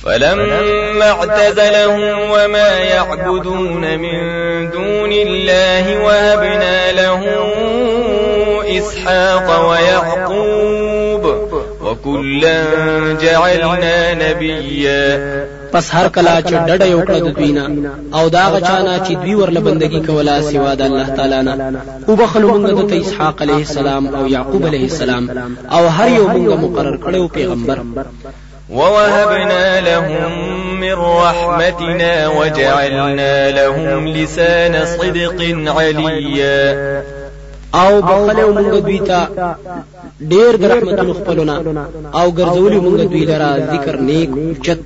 فلما 0.05 1.11
اعتزلهم 1.11 2.31
وما 2.31 2.79
يعبدون 2.79 3.99
من 3.99 4.21
دون 4.71 5.13
الله 5.13 6.05
وهبنا 6.05 6.93
له 6.93 7.21
إسحاق 8.69 9.69
ويعقوب 9.69 11.25
وكلا 11.83 12.63
جعلنا 13.23 14.15
نبيا. 14.15 15.47
پس 15.73 15.95
هر 15.95 16.09
کلا 16.09 16.41
چې 16.41 16.55
ډډه 16.69 16.85
یو 16.85 17.01
کړه 17.05 17.19
د 17.27 17.29
دوینا 17.37 17.65
او 18.15 18.29
دا 18.29 18.45
غچانا 18.55 18.99
چې 19.07 19.13
دوی 19.23 19.35
ورله 19.35 19.61
بندگی 19.61 20.01
کولا 20.07 20.41
سوا 20.43 20.75
د 20.75 20.83
الله 20.83 21.09
تعالی 21.17 21.43
نه. 21.43 21.55
او 22.09 22.17
بخلو 22.17 22.49
موږ 22.49 22.91
د 22.91 22.93
اسحاق 22.93 23.43
علیه 23.43 23.63
السلام 23.67 24.15
او 24.15 24.27
یعقوب 24.27 24.67
علیه 24.67 24.85
السلام 24.91 25.29
او 25.73 25.87
هر 25.89 26.09
یو 26.09 26.27
موږ 26.29 26.59
مقرر 26.65 26.97
کړو 26.97 27.33
پیغمبر. 27.35 27.79
ووهبنا 28.71 29.81
لهم 29.81 30.33
من 30.81 30.93
رحمتنا 30.93 32.29
وجعلنا 32.29 33.51
لهم 33.51 34.09
لسان 34.09 34.87
صدق 34.87 35.39
عليا 35.77 37.03
او 37.83 37.93
بخلو 38.09 38.49
مونږ 38.57 38.73
دوی 38.87 39.01
ته 39.09 39.21
ډېر 40.33 40.53
د 40.61 40.65
رحمتونو 40.73 41.13
خپلونه 41.19 41.55
او 42.19 42.27
ګرځولي 42.39 42.79
مونږ 42.87 43.01
دوی 43.13 43.25
لرا 43.31 43.51
ذکر 43.73 43.97
نیک 44.09 44.31
چت 44.65 44.81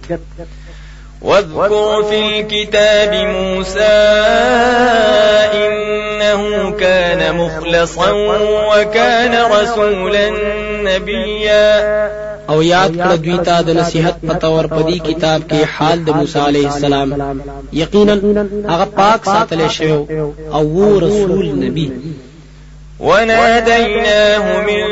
واذكر 1.23 2.03
في 2.09 2.19
الكتاب 2.29 3.13
موسى 3.15 4.01
إنه 5.67 6.71
كان 6.71 7.37
مخلصا 7.37 8.13
وكان 8.73 9.35
رسولا 9.53 10.31
نبيا 10.85 11.71
او 12.51 12.63
یاد 12.63 12.93
کړه 13.03 13.17
دوی 13.25 13.39
ته 13.47 13.63
د 13.63 13.71
نصیحت 13.81 14.17
په 14.27 14.35
تور 14.35 14.67
په 14.67 14.81
دې 14.89 14.99
کتاب 15.09 15.41
کې 15.51 15.61
حال 15.75 15.99
د 16.05 16.11
موسی 16.19 16.39
علیه 16.39 16.69
السلام. 16.73 17.09
یقینا 17.73 18.15
هغه 18.73 18.85
پاک 18.85 19.21
ساتل 19.25 19.69
شوی 19.69 19.93
او 20.55 20.63
وو 20.75 21.01
رسول 21.01 21.47
نبی 21.65 21.87
وناديناه 23.00 24.62
من 24.62 24.84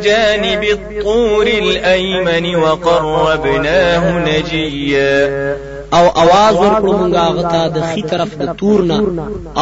جانب 0.00 0.62
الطور 0.62 1.46
الأيمن 1.46 2.56
وقربناه 2.56 4.18
نجيا 4.18 5.56
او 5.94 6.08
आवाज 6.08 6.54
ورکړو 6.56 6.92
مونږه 7.00 7.18
هغه 7.28 7.42
ته 7.52 7.68
د 7.68 7.82
خي 7.82 8.02
طرف 8.02 8.30
د 8.34 8.56
تور 8.58 8.82
نه 8.82 8.98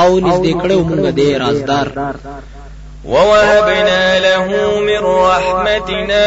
او 0.00 0.20
نږدې 0.20 0.54
کړو 0.62 0.78
مونږه 0.88 1.10
د 1.18 1.20
رازدار 1.42 1.88
ووهبنا 3.04 4.18
له 4.26 4.46
من 4.88 5.02
رحمتنا 5.30 6.26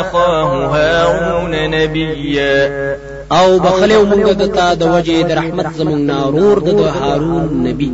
أخاه 0.00 0.50
هارون 0.74 1.70
نبيا 1.70 2.58
او 3.32 3.58
بخلو 3.58 4.04
مونږ 4.10 4.26
دته 4.42 4.74
د 4.74 4.82
وجه 4.94 5.22
د 5.22 5.32
رحمت 5.32 5.68
زمونږ 5.78 6.00
نارور 6.12 6.58
د 6.58 6.80
هارون 7.00 7.66
نبی 7.66 7.90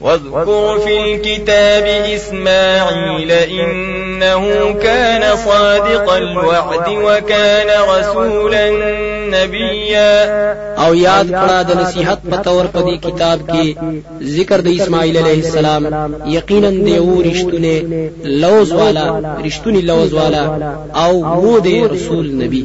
واذكر 0.00 0.78
في 0.78 1.14
الكتاب 1.14 1.84
إسماعيل 2.16 3.32
إنه 3.32 4.72
كان 4.72 5.36
صادق 5.36 6.12
الوعد 6.12 6.88
وكان 6.88 7.68
رسولا 7.88 8.70
نبيا. 9.30 10.40
أو 10.84 10.94
یاد 10.94 11.28
کړه 11.30 11.62
د 11.68 11.70
نصیحت 11.80 12.18
په 12.30 12.36
تور 12.36 12.64
په 12.74 12.80
دې 12.80 12.96
کتاب 13.06 13.38
کې 13.50 13.66
ذکر 14.22 14.60
د 14.60 14.68
اسماعیل 14.78 15.16
علیه 15.16 15.40
السلام 15.44 15.82
یقینا 16.26 16.70
دی 16.70 16.98
و 16.98 17.22
رښتونه 17.22 17.74
لوز 18.24 18.72
والا 18.72 19.06
رښتونی 19.46 19.82
لوز 19.90 20.14
والا 20.14 20.44
أو 20.94 21.14
وو 21.42 21.58
دی 21.58 21.84
رسول 21.84 22.26
نبی. 22.42 22.62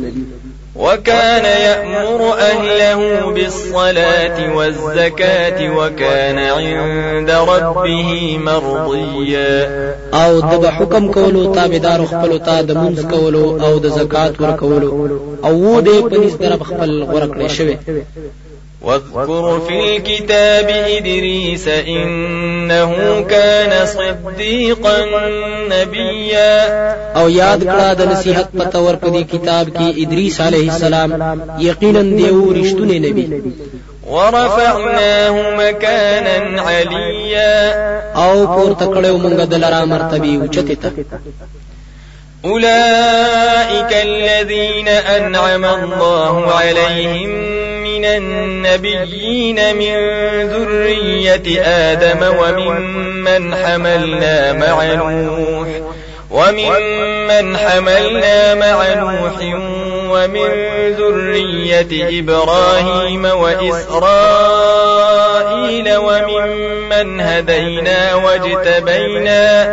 وكان 0.75 1.45
يأمر 1.45 2.33
أهله 2.33 3.31
بالصلاة 3.31 4.55
والزكاة 4.55 5.69
وكان 5.77 6.37
عند 6.39 7.31
ربه 7.31 8.37
مرضيا. 8.37 9.65
او 10.13 10.39
د 10.39 10.65
حکم 10.65 11.11
کولو 11.11 11.53
تابعدار 11.53 12.05
خپل 12.05 12.37
ته 12.37 12.61
د 12.61 12.71
منځ 12.73 12.99
کولو 13.11 13.65
او 13.65 13.79
د 13.79 13.87
زکات 13.87 14.41
ورکولو. 14.41 15.09
او 15.43 15.53
و 15.55 15.81
دې 15.81 16.09
په 16.09 16.17
نس 16.17 16.33
در 16.33 16.63
خپل 16.63 17.03
غورکړې 17.03 17.47
شوی 17.47 17.77
واذكر 18.85 19.59
في 19.67 19.97
الكتاب 19.97 20.69
إدريس 20.69 21.67
إنه 21.67 23.21
كان 23.29 23.85
صديقا 23.85 24.97
نبيا. 25.69 26.55
أو 27.15 27.29
یاد 27.29 27.63
کړه 27.63 27.93
د 27.93 28.01
نصیحت 28.01 28.47
په 28.57 28.63
تور 28.63 28.95
په 28.95 29.07
دې 29.07 29.23
کتاب 29.33 29.65
کې 29.67 29.87
ادریس 30.03 30.41
علیه 30.41 30.71
السلام. 30.71 31.11
یقینا 31.59 32.01
دیو 32.01 32.53
رښتونه 32.53 32.95
نبی 33.07 33.25
ورفعناه 34.09 35.35
مكانا 35.57 36.61
عليا. 36.61 37.73
أو 38.15 38.47
پورته 38.47 38.85
کړو 38.85 39.17
مونږ 39.23 39.45
د 39.51 39.53
لرا 39.53 39.85
مرتبه 39.85 40.37
اوچته 40.41 40.91
أولئك 42.45 43.91
الذين 43.93 44.87
أنعم 44.87 45.65
الله 45.65 46.51
عليهم 46.51 47.74
النبيين 48.05 49.75
من 49.75 49.95
ذرية 50.49 51.61
آدم 51.61 52.35
وممن 52.39 53.55
حملنا 53.55 54.53
مع 54.53 54.83
نوح 54.83 55.67
وممن 56.31 57.57
حملنا 57.57 58.55
مع 58.55 58.93
نوح 58.93 59.37
ومن 60.09 60.49
ذرية 60.97 62.19
إبراهيم 62.19 63.25
وإسرائيل 63.25 64.37
وممن 65.97 67.21
هدينا 67.21 68.15
واجتبينا 68.15 69.65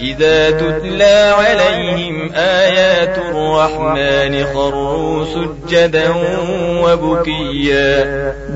إذا 0.00 0.50
تتلى 0.50 1.32
عليهم 1.38 2.30
آيات 2.34 3.18
الرحمن 3.18 4.44
خروا 4.54 5.24
سجدا 5.24 6.14
وبكيا. 6.82 8.04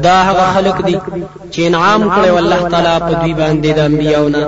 دا 0.03 0.23
هغه 0.23 0.53
خلق 0.55 0.83
دي 0.87 0.99
چې 1.53 1.59
انعام 1.59 2.03
کړي 2.11 2.31
والله 2.31 2.69
تعالی 2.69 3.01
په 3.01 3.13
دوی 3.21 3.35
باندې 3.35 3.77
د 3.77 3.79
انبیاونه 3.79 4.41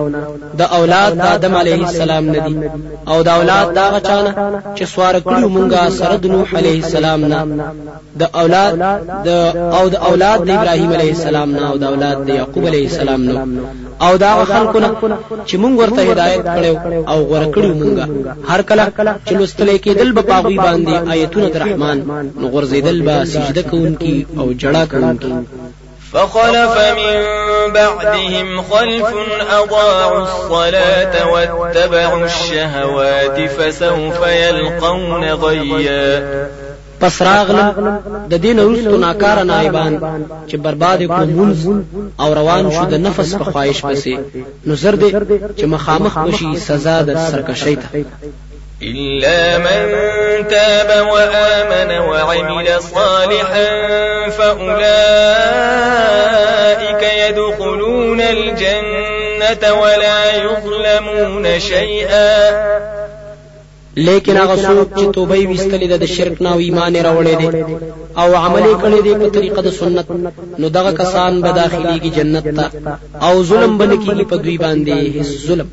د 0.59 0.63
اولاد 0.63 1.13
د 1.17 1.21
آدم 1.21 1.55
علیه 1.57 1.87
السلام 1.87 2.25
ندي 2.29 2.71
او 3.09 3.23
د 3.23 3.29
اولاد 3.29 3.75
دا 3.75 3.87
غچانه 3.95 4.33
چې 4.77 4.85
سوار 4.85 5.15
کړیو 5.21 5.49
مونږه 5.57 5.91
سره 5.99 6.17
د 6.17 6.27
نوح 6.27 6.49
علیه 6.57 6.85
السلام 6.85 7.21
نه. 7.33 7.41
د 8.21 8.23
اولاد 8.35 8.73
د 9.27 9.29
او 9.79 9.89
د 9.89 9.97
اولاد 10.09 10.39
د 10.45 10.51
ابراهیم 10.51 10.93
علیه 10.93 11.13
السلام 11.17 11.49
نه 11.57 11.71
او 11.71 11.77
د 11.77 11.85
اولاد 11.85 12.17
د 12.27 12.29
یعقوب 12.29 12.65
علیه 12.67 12.87
السلام 12.91 13.21
نه. 13.29 13.47
او 14.07 14.17
دا 14.17 14.45
خلکونه 14.45 14.89
چې 15.49 15.55
مونږ 15.63 15.75
ورته 15.81 16.01
هدایت 16.11 16.45
کړو 16.57 16.75
او 17.13 17.19
غوړه 17.29 17.49
کړو 17.55 17.71
مونږه. 17.81 18.05
هر 18.51 18.61
کله 18.69 18.85
چې 19.27 19.33
لوستل 19.39 19.69
کېدل 19.85 20.09
په 20.17 20.23
پاغوي 20.31 20.59
باندې 20.67 20.95
آیتونه 21.15 21.49
د 21.51 21.57
رحمان 21.65 21.99
نو 22.41 22.47
غرزیدل 22.55 22.99
به 23.07 23.25
سجده 23.33 23.63
کوونکی 23.71 24.17
او 24.41 24.47
جړه 24.63 24.83
کوونکی 24.93 25.33
فخلف 26.13 26.77
من 26.99 27.73
بعدهم 27.73 28.63
خلف 28.63 29.07
أضاعوا 29.51 30.21
الصلاة 30.23 31.15
واتبعوا 31.33 32.25
الشهوات 32.25 33.51
فسوف 33.51 34.27
يلقون 34.27 35.25
غيا 35.25 36.23
پس 37.03 37.23
راغله 37.23 37.65
د 38.31 38.35
دوی 38.45 38.53
نه 38.53 38.59
وروستو 38.59 38.97
ناکار 39.07 39.39
نایبان 39.53 39.93
چې 40.49 40.57
برباد 40.65 41.01
یې 41.15 41.16
کړو 41.16 41.23
مونځ 41.37 41.63
او 42.23 42.29
روان 42.41 42.71
شو 42.75 42.85
د 42.93 42.95
نفس 43.07 43.29
په 43.41 43.45
خواهش 43.51 43.79
پسې. 43.89 44.15
نو 44.67 44.73
زر 44.83 44.95
دې 45.03 45.11
چې 45.59 45.65
مخامخ 45.75 46.13
بشي 46.27 46.51
سزا 46.69 46.97
د 47.09 47.11
سرکشۍ 47.31 47.77
ته. 47.83 47.89
إلا 48.83 49.59
من 49.59 49.83
تاب 50.49 50.91
وآمن 51.13 51.91
وعمل 51.99 52.69
صالحا 52.83 53.69
فأولئك 54.39 54.83
يدخلون 57.23 58.21
الجنة 58.21 59.63
ولا 59.83 60.21
يظلمون 60.37 61.45
شيئا 61.61 62.33
لیکن 63.97 64.37
هغه 64.37 64.57
څوک 64.57 64.89
چې 64.99 65.05
توبه 65.15 65.37
یې 65.37 65.47
وستلې 65.47 65.87
د 65.99 66.07
شرک 66.07 66.43
نه 66.43 66.53
او 66.53 66.59
ایمان 66.59 66.95
راوړې 66.97 67.35
دي. 67.41 67.49
او 68.21 68.35
عمل 68.35 68.65
یې 68.71 68.77
کړی 68.83 69.01
دی 69.05 69.15
په 69.15 69.29
طریقه 69.37 69.61
د 69.63 69.71
سنت 69.81 70.07
نو 70.59 70.69
دغه 70.69 70.93
کسان 70.93 71.41
به 71.41 71.51
داخليږي 71.53 72.11
جنت 72.17 72.47
ته. 72.57 72.67
او 73.27 73.43
ظلم 73.43 73.79
به 73.79 73.85
نه 73.85 73.91
کېږي 73.97 74.25
په 74.31 74.37
دوی 74.37 74.59
باندې 74.59 74.95
هیڅ 75.17 75.31
ظلم. 75.47 75.69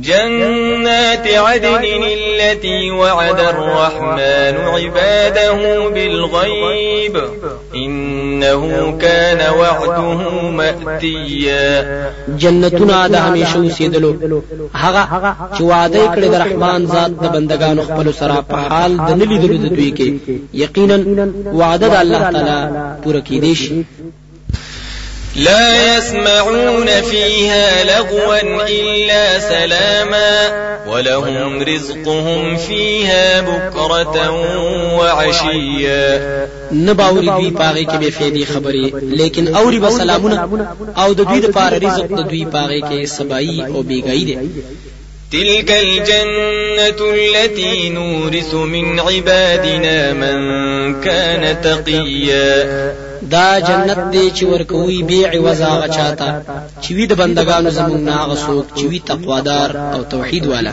جنات 0.00 1.26
عدن 1.26 1.84
التي 2.02 2.90
وعد 2.90 3.40
الرحمن 3.40 4.54
عباده 4.74 5.88
بالغيب 5.88 7.16
إنه 8.52 8.98
كان 8.98 9.40
وعده 9.60 10.50
مأتيا. 10.50 11.84
جنتنا 12.28 13.06
د 13.08 13.14
همیشه 13.14 13.56
اوسېدلو 13.56 14.14
هغه 14.74 15.02
چې 15.56 15.60
وعده 15.60 16.14
کړی 16.14 16.28
د 16.28 16.34
رحمان 16.34 16.86
ذات 16.86 17.10
د 17.10 17.24
بندگانو 17.34 17.82
خپل 17.82 18.12
سره 18.20 18.40
په 18.50 18.56
حال 18.56 18.96
د 18.96 19.10
نلیدلو 19.20 19.56
د 19.64 19.66
دوی 19.76 19.90
کې. 19.98 20.08
یقینا 20.52 20.96
وعده 21.52 21.88
د 21.88 21.94
الله 22.02 22.18
تعالی 22.18 22.58
پوره 23.04 23.20
کیدی 23.20 23.54
شي 23.54 23.84
لا 25.36 25.96
يسمعون 25.96 26.86
فيها 26.86 27.84
لغوا 27.84 28.40
إلا 28.68 29.38
سلاما 29.38 30.64
ولهم 30.86 31.62
رزقهم 31.62 32.56
فيها 32.56 33.40
بكرة 33.40 34.30
وعشيا. 34.98 36.20
نباوري 36.72 37.26
دوی 37.26 37.50
پاغه 37.50 37.82
کې 37.84 37.96
به 37.96 38.10
فېدی 38.10 38.44
خبرې 38.44 38.94
لیکن 39.02 39.54
اوري 39.54 39.78
به 39.78 39.88
أو 40.98 41.12
د 41.12 41.20
دوی 41.20 41.40
د 41.40 41.50
پاره 41.50 41.78
رزق 41.78 42.06
د 42.06 42.28
دوی 42.28 42.44
پاغه 42.44 42.80
کې 42.80 43.04
سبای 43.04 43.62
أو 43.66 43.82
بیګای 43.82 44.24
دي 44.24 44.38
تلك 45.32 45.70
الجنة 45.70 47.12
التي 47.14 47.88
نورث 47.88 48.54
من 48.54 49.00
عبادنا 49.00 50.12
من 50.12 51.00
كان 51.00 51.60
تقيا. 51.62 52.94
دا 53.30 53.58
جنت 53.58 53.98
دی 54.12 54.30
چې 54.36 54.42
ورکوي 54.42 55.02
بیع 55.02 55.40
وزا 55.40 55.68
غچاتا 55.68 56.42
چې 56.82 56.90
وی 56.90 57.06
د 57.06 57.12
بندگانو 57.12 57.70
زمونږ 57.70 58.00
نه 58.08 58.12
هغه 58.12 58.34
څوک 58.34 58.78
چې 58.78 58.84
وی 58.84 58.98
تقوادار 58.98 59.70
أو 59.94 60.02
توحید 60.02 60.46
والا 60.46 60.72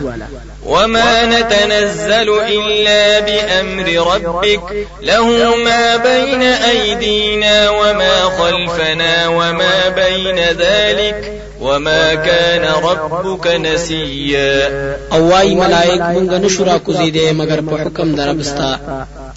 وما 0.65 1.25
نتنزل 1.25 2.29
إلا 2.29 3.19
بأمر 3.19 3.87
ربك. 4.13 4.87
له 5.01 5.55
ما 5.55 5.95
بين 5.97 6.41
أيدينا 6.41 7.69
وما 7.69 8.23
خلفنا 8.39 9.27
وما 9.27 9.89
بين 9.89 10.39
ذلك. 10.39 11.40
وما 11.71 12.13
كان 12.15 12.63
ربك 12.84 13.47
نسيا. 13.47 14.69
أو 15.13 15.29
وايي 15.29 15.55
ملائک 15.55 16.01
مونږ 16.01 16.34
نشو 16.34 16.63
را 16.63 16.77
کوزیدې 16.77 17.31
مگر 17.34 17.62
په 17.62 17.75
حکم 17.84 18.15
دربستا. 18.15 18.79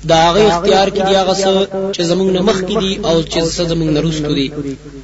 دا 0.05 0.17
هغه 0.17 0.43
اختیار 0.49 0.89
کې 0.91 1.03
دی 1.07 1.15
هغه 1.17 1.35
څه 1.35 1.67
چې 1.95 2.03
زمونږ 2.11 2.31
نه 2.37 2.41
مخ 2.41 2.59
کې 2.61 2.77
دي 2.83 3.01
أو 3.05 3.23
چې 3.23 3.41
څه 3.55 3.63
زمونږ 3.71 3.91
نه 3.91 4.01
وروسته 4.01 4.29
دي 4.39 4.53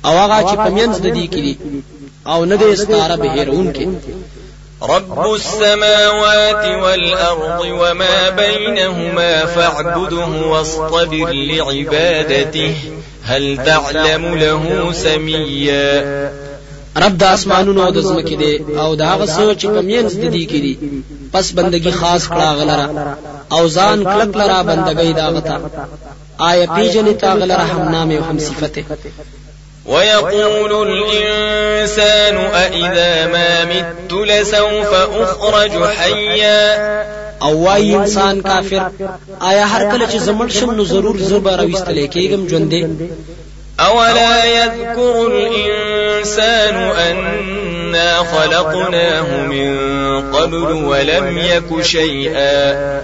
أو 0.04 0.14
هغه 0.22 0.38
چې 0.48 0.54
پمینځ 0.64 0.94
د 1.00 1.06
دې 1.16 1.26
کې 1.32 1.40
دي 1.46 1.56
أو 2.26 2.44
نه 2.44 2.56
دې 2.56 2.74
ستاره 2.74 3.16
بهرون 3.16 3.72
کې 3.72 3.86
رب 4.82 5.18
السماوات 5.34 6.64
والأرض 6.82 7.60
وما 7.80 8.30
بينهما 8.30 9.46
فاعبده 9.46 10.26
واصطبر 10.52 11.32
لعبادته. 11.32 12.74
هل 13.24 13.58
تعلم 13.66 14.34
له 14.34 14.92
سميا؟ 14.92 16.00
رب 17.02 17.14
د 17.18 17.24
اسمانونو 17.36 17.80
او 17.86 17.90
د 17.96 18.00
زمکې 18.08 18.36
دی 18.42 18.54
او 18.82 18.90
دا 19.00 19.06
هغه 19.12 19.26
څه 19.34 19.42
چې 19.60 19.66
په 19.74 19.80
مینځ 19.88 20.10
د 20.22 20.24
دې 20.34 20.44
کې 20.50 20.58
دي 20.64 20.74
پس 21.32 21.46
بندگی 21.58 21.92
خاص 22.00 22.22
کړه 22.32 22.48
غلره 22.58 22.86
او 23.54 23.62
ځان 23.76 23.98
کلک 24.12 24.36
لرا 24.40 24.60
بندګۍ 24.68 25.10
دا 25.20 25.26
غتا 25.34 25.56
آیا 26.50 26.66
پیجن 26.76 27.06
تا 27.22 27.30
غلره 27.40 27.64
هم 27.72 27.82
نام 27.94 28.10
او 28.10 28.22
هم 28.28 28.38
صفته 28.38 28.84
ويقول 29.86 30.72
الإنسان 30.88 32.36
أإذا 32.36 33.26
ما 33.26 33.64
مت 33.64 34.12
لسوف 34.12 34.92
أخرج 34.94 35.84
حيا. 35.98 36.60
او 37.42 37.64
وای 37.64 37.94
انسان 37.96 38.40
کافر 38.40 38.82
آیا 39.40 39.64
هر 39.66 39.82
کله 39.92 40.06
چې 40.12 40.18
زمړ 40.26 40.48
شم 40.58 40.70
نو 40.70 40.84
ضرور 40.84 41.16
زربا 41.18 41.56
راويستل 41.56 42.06
کېږم 42.06 42.48
ژوندې 42.50 42.84
أولا 43.80 44.44
يذكر 44.44 45.26
الإنسان 45.26 45.99
أنا 47.10 48.18
خلقناه 48.18 49.46
من 49.46 49.70
قبل 50.32 50.72
ولم 50.72 51.38
يك 51.38 51.82
شيئا. 51.82 53.00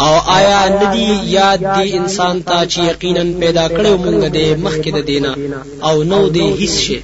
أو 0.00 0.18
آیا 0.18 0.68
ندی 0.68 1.20
یاد 1.24 1.60
دی 1.74 1.96
إنسان 1.96 2.42
ته 2.42 2.66
چې 2.66 2.78
یقینا 2.78 3.24
پیدا 3.40 3.68
کړو 3.68 3.96
مونږ 4.04 4.24
دې 4.36 4.56
مخکې 4.64 4.90
د 4.94 5.04
دینه 5.06 5.36
أو 5.84 6.02
نو 6.02 6.28
دې 6.28 6.60
هیڅ 6.60 6.78
شي. 6.78 7.02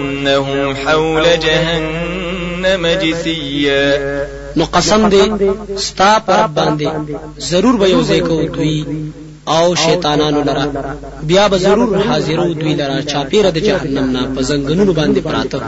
حول 0.75 1.39
جهنم. 1.39 2.36
جثيا 3.03 3.85
نو 4.57 4.65
قسم 4.65 5.09
دې 5.09 5.25
ستا 5.77 6.19
پر 6.25 6.41
باندې 6.55 6.87
ضرور 7.49 7.75
به 7.77 7.87
یو 7.89 8.01
ځای 8.03 8.19
کو 8.19 8.41
دوی 8.55 8.85
او 9.47 9.75
شیطانانو 9.75 10.43
لرا 10.43 10.65
بیا 11.23 11.47
به 11.47 11.57
ضرور 11.57 11.97
حاضرو 12.07 12.53
دوی 12.53 12.73
لرا 12.73 13.01
چاپیره 13.01 13.49
د 13.51 13.57
جهنم 13.67 14.11
نه 14.11 14.21
په 14.35 14.41
زنګونو 14.41 14.93
باندې 14.93 15.19
پراته. 15.19 15.61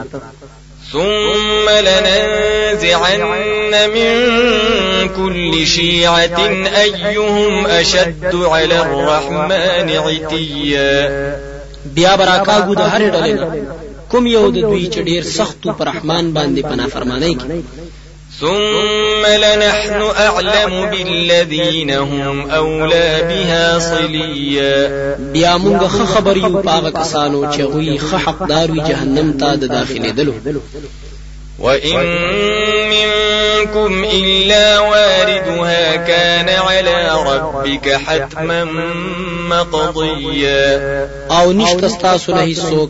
ثم 0.91 1.69
لننزعن 1.69 3.21
من 3.95 4.13
كل 5.17 5.67
شيعة 5.67 6.39
أيهم 6.83 7.65
أشد 7.65 8.35
على 8.35 8.81
الرحمن 8.81 9.89
عتيا. 9.89 11.37
بیا 11.95 12.15
براکاګو 12.17 12.73
د 12.75 12.81
هر 12.81 13.01
ډلې 13.11 13.33
نه 13.39 13.47
کوم 14.11 14.27
یو 14.27 14.45
د 14.51 14.57
دوی 14.69 14.85
چې 14.93 14.99
ډیر 15.09 15.23
سختو 15.37 15.73
پر 15.77 15.85
رحمان 15.91 16.33
باندې 16.33 16.61
په 16.69 16.87
نافرمانۍ 16.87 17.33
کې 17.41 17.52
وي 17.52 17.63
ثم 18.39 19.25
لنحن 19.25 20.01
أعلم 20.01 20.89
بالذين 20.91 21.91
هم 21.91 22.49
أولى 22.49 23.21
بها 23.29 23.79
صليا. 23.79 24.87
بیا 25.33 25.57
موږ 25.57 25.83
خ 25.87 26.05
خبر 26.13 26.37
یو 26.37 26.61
پاغه 26.61 26.89
کسانو 26.89 27.51
چې 27.53 27.61
غوي 27.61 27.97
خ 27.97 28.15
حقدار 28.15 28.71
وي 28.71 28.79
جهنم 28.79 29.31
ته 29.39 29.55
د 29.55 29.65
داخلي 29.65 30.11
دلو 30.11 30.33
وإن 31.59 31.97
منكم 33.39 34.03
إلا 34.03 34.79
واردها 34.79 35.95
كان 35.95 36.49
على 36.49 37.23
ربك 37.25 37.89
حتما 37.89 38.63
مقضيا. 39.49 41.07
أو 41.31 41.51
نشته 41.51 41.87
ستاسو 41.87 42.33
نه 42.33 42.53
هیڅوک 42.53 42.89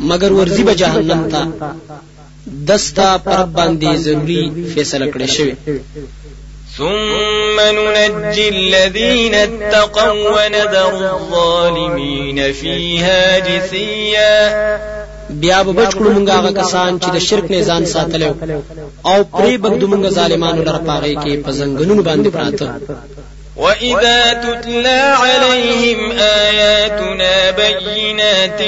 مگر 0.00 0.32
ورزي 0.32 0.62
به 0.62 0.72
جهنم 0.74 1.28
ته 1.28 1.46
دستا 2.68 3.16
پر 3.24 3.44
باندې 3.56 3.96
ضروری 3.96 4.42
فیصله 4.74 5.06
کړی 5.12 5.28
شوی 5.36 5.54
ثم 6.76 7.60
ننجي 7.60 8.48
الذين 8.48 9.34
اتقوا 9.34 10.30
ونذر 10.30 11.14
الظالمين 11.14 12.52
فيها 12.52 13.38
جثيا. 13.38 15.03
بیا 15.42 15.58
به 15.66 15.72
بچ 15.78 15.90
کړو 15.98 16.10
مونږه 16.16 16.32
هغه 16.38 16.52
کسان 16.60 16.90
چې 17.02 17.08
د 17.14 17.18
شرک 17.28 17.46
نه 17.50 17.60
ځان 17.68 17.84
ساتلو 17.94 18.30
أو 19.10 19.18
پرې 19.36 19.54
بګدو 19.62 19.86
مونږه 19.92 20.10
ظالمانو 20.18 20.62
لپاره 20.62 20.86
پاغي 20.88 21.14
کې 21.22 21.42
په 21.44 21.50
زنګونو 21.58 22.02
باندې 22.08 22.28
پراته 22.34 22.68
وإذا 23.56 24.32
تتلى 24.32 25.00
عليهم 25.22 26.12
آياتنا 26.18 27.50
بينات 27.50 28.60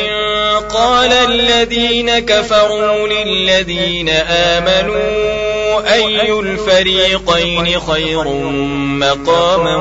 قال 0.73 1.13
الذين 1.13 2.19
كفروا 2.19 3.09
للذين 3.09 4.09
آمنوا 4.31 5.93
أي 5.95 6.33
الفريقين 6.41 7.81
خير 7.81 8.25
مقاما 9.05 9.77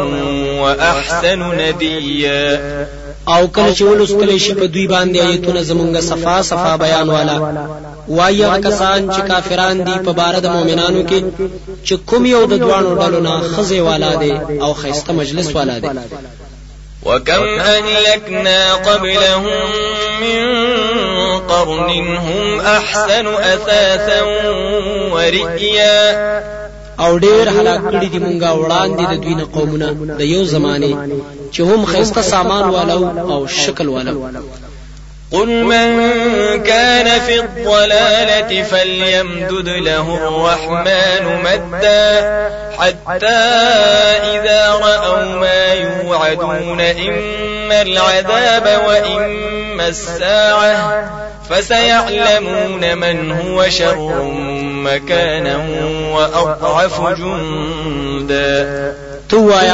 وأحسن 0.62 1.40
نديا 1.58 2.88
او 3.34 3.48
کله 3.48 3.74
چې 3.76 3.82
ولستل 3.82 4.38
شي 4.38 4.54
په 4.54 4.66
دوی 4.74 4.88
باندې 4.88 5.18
آیتونه 5.30 5.62
زمونږه 5.70 6.02
صفا 6.10 6.42
صفا 6.42 6.76
بیان 6.78 7.10
والا. 7.10 7.38
وایي 8.08 8.62
کسان 8.66 9.10
چې 9.14 9.22
کافران 9.30 9.84
دي 9.84 9.96
په 10.06 10.12
باره 10.20 10.40
د 10.40 10.48
مؤمنانو 10.56 11.02
کې 11.10 11.20
چې 11.86 11.94
کوم 12.10 12.26
یو 12.26 12.46
د 12.46 12.54
دوانو 12.64 12.96
ډلو 13.02 13.20
نه 13.28 13.34
خزه 13.54 13.82
والا 13.82 14.16
دي 14.16 14.34
او 14.64 14.74
خیسته 14.74 15.14
مجلس 15.14 15.56
والا 15.56 15.78
دي. 15.80 15.90
وكم 17.06 17.44
أهلكنا 17.60 18.74
قبلهم 18.74 19.46
من 20.22 20.44
قرن 21.40 22.18
هم 22.18 22.60
أحسن 22.60 23.28
أثاثا 23.28 24.22
ورئيا 25.12 26.14
أو 27.00 27.18
ډیر 27.18 27.50
هلاک 27.50 27.82
کړي 27.92 28.08
دي 28.14 28.20
مونږه 28.20 28.50
وړاندې 28.62 29.04
د 29.12 29.14
دوی 29.24 29.36
نه 29.36 29.46
قومونه. 29.56 29.88
د 30.20 30.22
یو 30.22 30.44
زمانه 30.46 31.08
چې 31.54 31.62
هم 31.62 31.86
خسته 31.86 32.22
سامان 32.22 32.70
والو 32.70 33.32
أو 33.34 33.48
شکل 33.48 33.88
والو. 33.90 34.30
قل 35.32 35.64
من 35.64 35.88
كان 36.64 37.20
في 37.20 37.40
الضلالة 37.40 38.64
فليمدد 38.64 39.68
له 39.68 40.18
الرحمن 40.18 41.26
مدا 41.46 42.06
حتى 42.80 43.42
إذا 44.36 44.72
رأوا 44.72 45.26
ما 45.36 45.74
يوعدون 45.74 46.82
إما 46.82 47.82
العذاب 47.82 48.82
وإما 48.88 49.88
الساعة. 49.88 51.35
فسيعلمون 51.50 52.98
من 52.98 53.32
هو 53.32 53.70
شر 53.70 54.24
مكانا 54.86 55.58
وأضعف 56.14 57.02
جندا. 57.20 58.66
توایا 59.30 59.74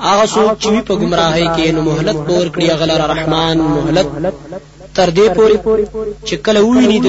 هغه 0.00 0.26
څوک 0.26 0.52
چې 0.62 0.82
په 0.86 0.94
گمراهۍ 0.94 1.46
کې 1.56 1.66
نو 1.74 1.82
مهلت 1.82 2.16
پور 2.26 2.46
کړی 2.54 2.70
غلر 2.80 3.00
رحمان 3.10 3.58
مهلت 3.58 4.08
تر 4.96 5.08
دې 5.18 5.26
پورې 5.36 5.56
چې 6.28 6.34
کله 6.46 6.60
ویني 6.68 6.98
د 7.06 7.08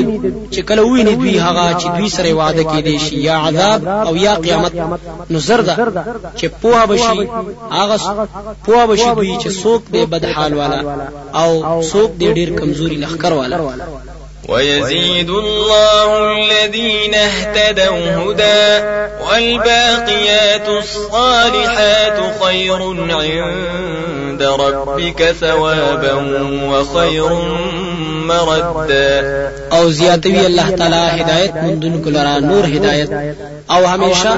چې 0.54 0.62
کله 0.70 0.82
ویني 0.92 1.16
دوی 1.22 1.36
هغه 1.48 1.66
چې 1.82 1.88
دوی 1.98 2.10
سره 2.18 2.34
وعده 2.40 2.64
کې 2.72 2.80
دي 2.88 2.98
شي 3.06 3.18
یا 3.28 3.36
عذاب 3.48 3.88
او 4.08 4.14
یا 4.26 4.34
قیامت. 4.46 4.74
نو 5.32 5.38
زرده 5.48 5.76
چې 6.40 6.46
پوها 6.62 6.84
بشي 6.92 7.20
هغه 7.80 8.28
پوها 8.66 8.86
بشي 8.92 9.12
دوی 9.18 9.38
چې 9.44 9.50
څوک 9.62 9.82
دې 9.94 10.04
بد 10.12 10.26
حال 10.34 10.54
والا 10.60 10.80
او 11.42 11.50
څوک 11.92 12.10
دې 12.20 12.30
ډیر 12.38 12.50
کمزوري 12.60 12.98
لخر 13.04 13.34
والا 13.34 13.58
ويزيد 14.48 15.30
الله 15.30 16.38
الذين 16.38 17.16
اهتدوا 17.16 18.16
هدى 18.16 18.86
والباقيات 19.26 20.70
الصالحات 20.70 22.20
خير 22.42 22.82
عند 23.12 24.44
ربك 24.44 25.36
ثوابا 25.42 26.14
وخير 26.64 27.30
مردا. 28.26 29.52
أو 29.72 29.90
زیاتوي 29.90 30.46
الله 30.46 30.70
تعالی 30.70 31.22
هدایت 31.22 31.54
مندونکو 31.56 32.10
لرا 32.10 32.40
نور 32.40 32.66
هدایت 32.66 33.10
او 33.70 33.86
همیشه 33.86 34.30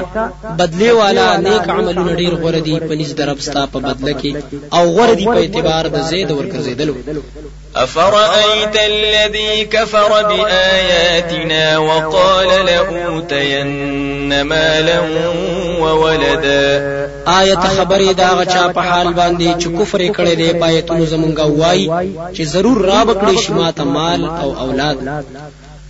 بدلی 0.58 0.90
والا 0.90 1.36
نیک 1.36 1.68
عملونه 1.68 2.14
ډیر 2.14 2.34
غوړه 2.34 2.60
دي 2.66 2.80
په 2.88 2.94
نس 2.94 3.10
دربستا 3.14 3.66
په 3.72 3.78
بدله 3.78 4.12
کې 4.20 4.30
او 4.76 4.84
غوړه 4.94 5.14
دي 5.18 5.26
په 5.26 5.38
اعتبار 5.38 5.88
د 5.88 5.98
زید 6.10 6.30
ورکرزیدلو 6.30 6.94
أفرأيت 7.76 8.76
الذي 8.76 9.64
كفر 9.64 10.22
بآياتنا 10.28 11.78
وقال 11.78 12.48
لأوتين 12.66 14.42
مالا 14.42 15.00
وولدا؟ 15.80 16.98
آیا 17.26 17.42
ته 17.42 17.58
خبر 17.58 18.12
یې 18.16 18.23
د 18.23 18.30
هغه 18.38 18.54
چا 18.54 18.64
په 18.76 18.80
حال 18.80 19.08
باندې 19.14 19.48
چې 19.60 19.68
کفر 19.78 20.00
کړي 20.16 20.34
دی 20.40 20.52
په 20.62 20.72
آیتونو 20.72 21.04
زمونږ 21.06 21.38
وای 21.60 21.90
چې 22.34 22.42
ضرور 22.54 22.78
را 22.90 23.04
بکړي 23.04 23.36
شي 23.42 23.52
ماته 23.52 23.84
مال 23.84 24.24
او 24.24 24.48
اولاد 24.64 24.96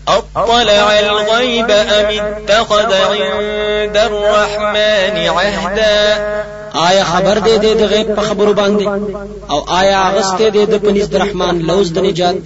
اطلع 0.09 0.99
الغيب 0.99 1.71
ام 1.71 2.07
اتخذ 2.21 2.93
عند 2.93 3.97
الرحمن 3.97 5.17
عهدا؟ 5.29 6.19
آیا 6.75 7.05
خبر 7.05 7.39
دې 7.39 7.59
دې 7.63 7.73
د 7.81 7.83
غیب 7.83 8.15
په 8.17 8.23
خبرو 8.23 8.53
باندې 8.55 8.87
او 9.51 9.65
آیا 9.81 10.01
غسته 10.15 10.51
دې 10.51 10.65
د 10.73 10.75
پنځ 10.79 11.15
رحمان 11.15 11.59
لوز 11.59 11.93
د 11.93 11.99
نجات 11.99 12.37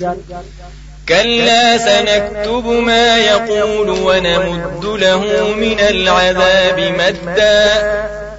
كلا 1.09 1.79
سنكتب 1.79 2.67
ما 2.67 3.19
يقول 3.19 3.91
ونمد 3.91 4.85
له 4.85 5.21
من 5.57 5.81
العذاب 5.81 6.81
مدا. 6.81 7.73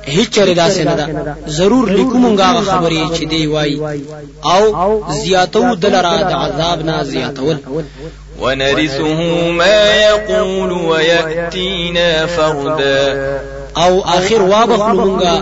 هیڅ 0.07 0.29
چره 0.35 0.53
داسې 0.53 0.81
نه 0.89 0.95
ده 0.95 1.35
ضرور 1.47 1.89
لیکومږه 1.89 2.61
خبرې 2.71 3.03
چې 3.15 3.23
دی 3.31 3.47
وای 3.47 3.71
او 4.53 4.63
زیاتو 5.23 5.75
دلرا 5.75 6.17
د 6.29 6.33
عذاب 6.43 6.79
نه 6.89 7.03
زیاتول 7.03 7.57
ونرثه 8.43 9.49
ما 9.51 9.95
يقول 9.95 10.71
ويأتينا 10.71 12.25
فردا. 12.25 13.41
او 13.77 14.01
اخر 14.01 14.41
وابخلو 14.41 15.03
مونږه 15.05 15.35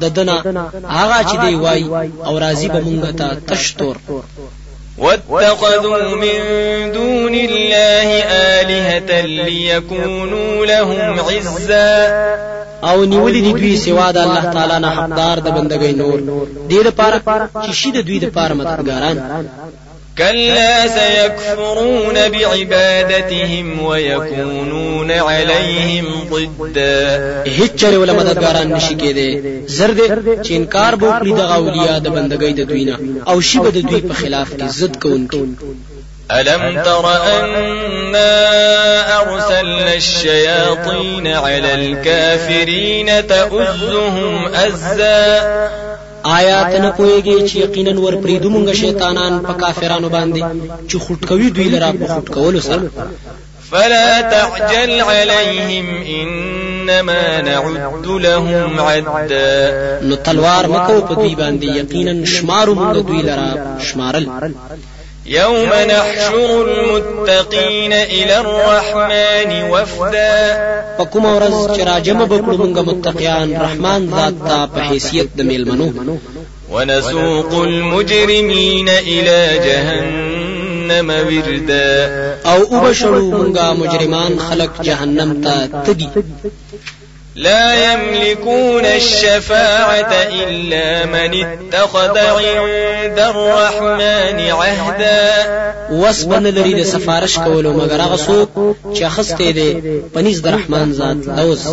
د 0.00 0.04
دنا 0.04 0.42
هغه 0.88 1.22
چې 1.28 1.36
دی 1.44 1.54
وای 1.54 1.84
او 2.26 2.38
راضی 2.38 2.68
به 2.68 2.80
مونږه 2.80 3.12
ته 3.18 3.28
تشتور 3.48 3.96
واتخذوا 4.98 6.16
من 6.16 6.38
دون 6.92 7.34
الله 7.34 8.08
آلهة 8.58 9.20
ليكونوا 9.26 10.66
لهم 10.66 11.20
عزا. 11.20 11.90
او 12.84 13.04
نیولې 13.04 13.40
دي 13.46 13.52
دوی 13.52 13.76
سوا 13.76 14.10
د 14.10 14.16
الله 14.16 14.44
تعالی 14.54 14.78
نه 14.78 14.90
حقدار 14.90 15.38
د 15.38 15.48
بندګۍ 15.48 15.94
نور. 15.96 16.18
دې 16.70 16.86
لپاره 16.86 17.22
چې 17.64 17.72
شي 17.72 17.90
د 17.92 18.00
دوی 18.06 18.18
لپاره 18.18 18.54
مددګاران 18.54 19.16
كلا 20.20 20.86
سيكفرون 20.86 22.14
بعبادتهم 22.14 23.82
ويكونون 23.84 25.10
عليهم 25.10 26.06
ضدا. 26.30 27.44
هیڅ 27.58 27.72
چره 27.80 27.96
ولا 27.96 28.12
مددګاران 28.12 28.68
نشي 28.72 28.94
کېده 28.94 29.28
زر 29.66 29.90
دې 29.98 30.06
چې 30.44 30.52
انکار 30.52 30.94
وکړي 30.94 31.32
د 31.32 31.40
اولیاء 31.40 31.98
د 31.98 32.08
بندګۍ 32.16 32.52
د 32.56 32.60
دوی 32.70 32.84
نه 32.84 32.96
أو 33.28 33.40
شی 33.40 33.58
به 33.58 33.70
د 33.70 33.78
دوی 33.88 34.00
په 34.00 34.14
خلاف 34.14 34.48
کې 34.58 34.66
ضد 34.80 34.96
کوونکي 35.02 35.42
ألم 36.30 36.82
تر 36.84 37.06
أنا 37.38 38.32
أرسلنا 39.22 39.94
الشياطين 39.94 41.26
على 41.26 41.74
الكافرين 41.74 43.26
تؤزهم 43.26 44.48
أزا 44.54 45.89
آیا 46.24 46.58
ته 46.70 46.78
نه 46.78 46.90
پوهېږې 46.98 47.48
چې 47.48 47.56
یقینا 47.56 48.00
ور 48.00 48.14
پریدو 48.22 48.50
مونږ 48.50 48.72
شیطانان 48.82 49.38
په 49.46 49.52
کافرانو 49.62 50.08
باندې 50.08 50.42
چې 50.88 50.96
خټ 51.04 51.20
کوي 51.28 51.50
دوی 51.50 51.68
لرا 51.74 51.92
په 51.92 52.06
خټ 52.12 52.26
کولو 52.34 52.60
سره. 52.60 52.90
فلا 53.70 54.20
تعجل 54.20 55.00
عليهم 55.00 55.86
إنما 56.20 57.40
نعد 57.40 58.06
لهم 58.06 58.80
عدا. 58.80 60.00
نو 60.02 60.14
تلوار 60.16 60.66
مکو 60.66 61.00
په 61.08 61.14
دوی 61.14 61.34
باندې 61.34 61.64
یقینا 61.76 62.24
شمارو 62.24 62.74
مونږ 62.74 62.96
دوی 63.08 63.22
لرا 63.22 63.78
شمارل 63.80 64.26
يوم 65.30 65.70
نحشر 65.88 66.62
المتقين 66.62 67.92
إلى 67.92 68.40
الرحمن 68.40 69.70
وفدا. 69.70 70.96
په 70.98 71.05
کومه 71.05 71.24
ورځ 71.24 71.76
چې 71.76 71.92
راجمع 71.92 72.24
بکړو 72.24 72.56
موږ 72.62 72.78
متقیان 72.78 73.56
رحمان 73.60 74.08
ذات 74.14 74.34
ته 74.48 74.66
په 74.66 74.80
حیثیت 74.80 75.28
د 75.36 75.40
میلمنو 75.40 76.18
ونسوق 76.70 77.52
المجرمين 77.62 78.88
إلى 78.88 79.60
جهنم 79.66 81.10
وردا. 81.10 81.88
أو 82.46 82.60
وبشرو 82.76 83.30
موږ 83.30 83.58
مجرمان 83.58 84.38
خلق 84.38 84.82
جهنم 84.82 85.42
ته 85.44 85.82
تدي 85.86 86.08
لا 87.40 87.92
يملكون 87.92 88.84
الشفاعة 88.84 90.12
إلا 90.12 91.06
من 91.06 91.44
اتخذ 91.44 92.18
عند 92.18 93.18
الرحمن 93.18 94.40
عهدا. 94.50 95.70
وسبن 95.90 96.46
لري 96.46 96.74
د 96.74 96.82
سفارش 96.82 97.38
کولو 97.38 97.72
مگر 97.72 98.00
هغه 98.00 98.16
څوک 98.16 98.76
چې 98.96 99.04
خسته 99.04 99.50
دي 99.50 100.00
پنيز 100.14 100.42
د 100.42 100.46
رحمان 100.46 100.92
ذات 100.92 101.16
لوز 101.38 101.66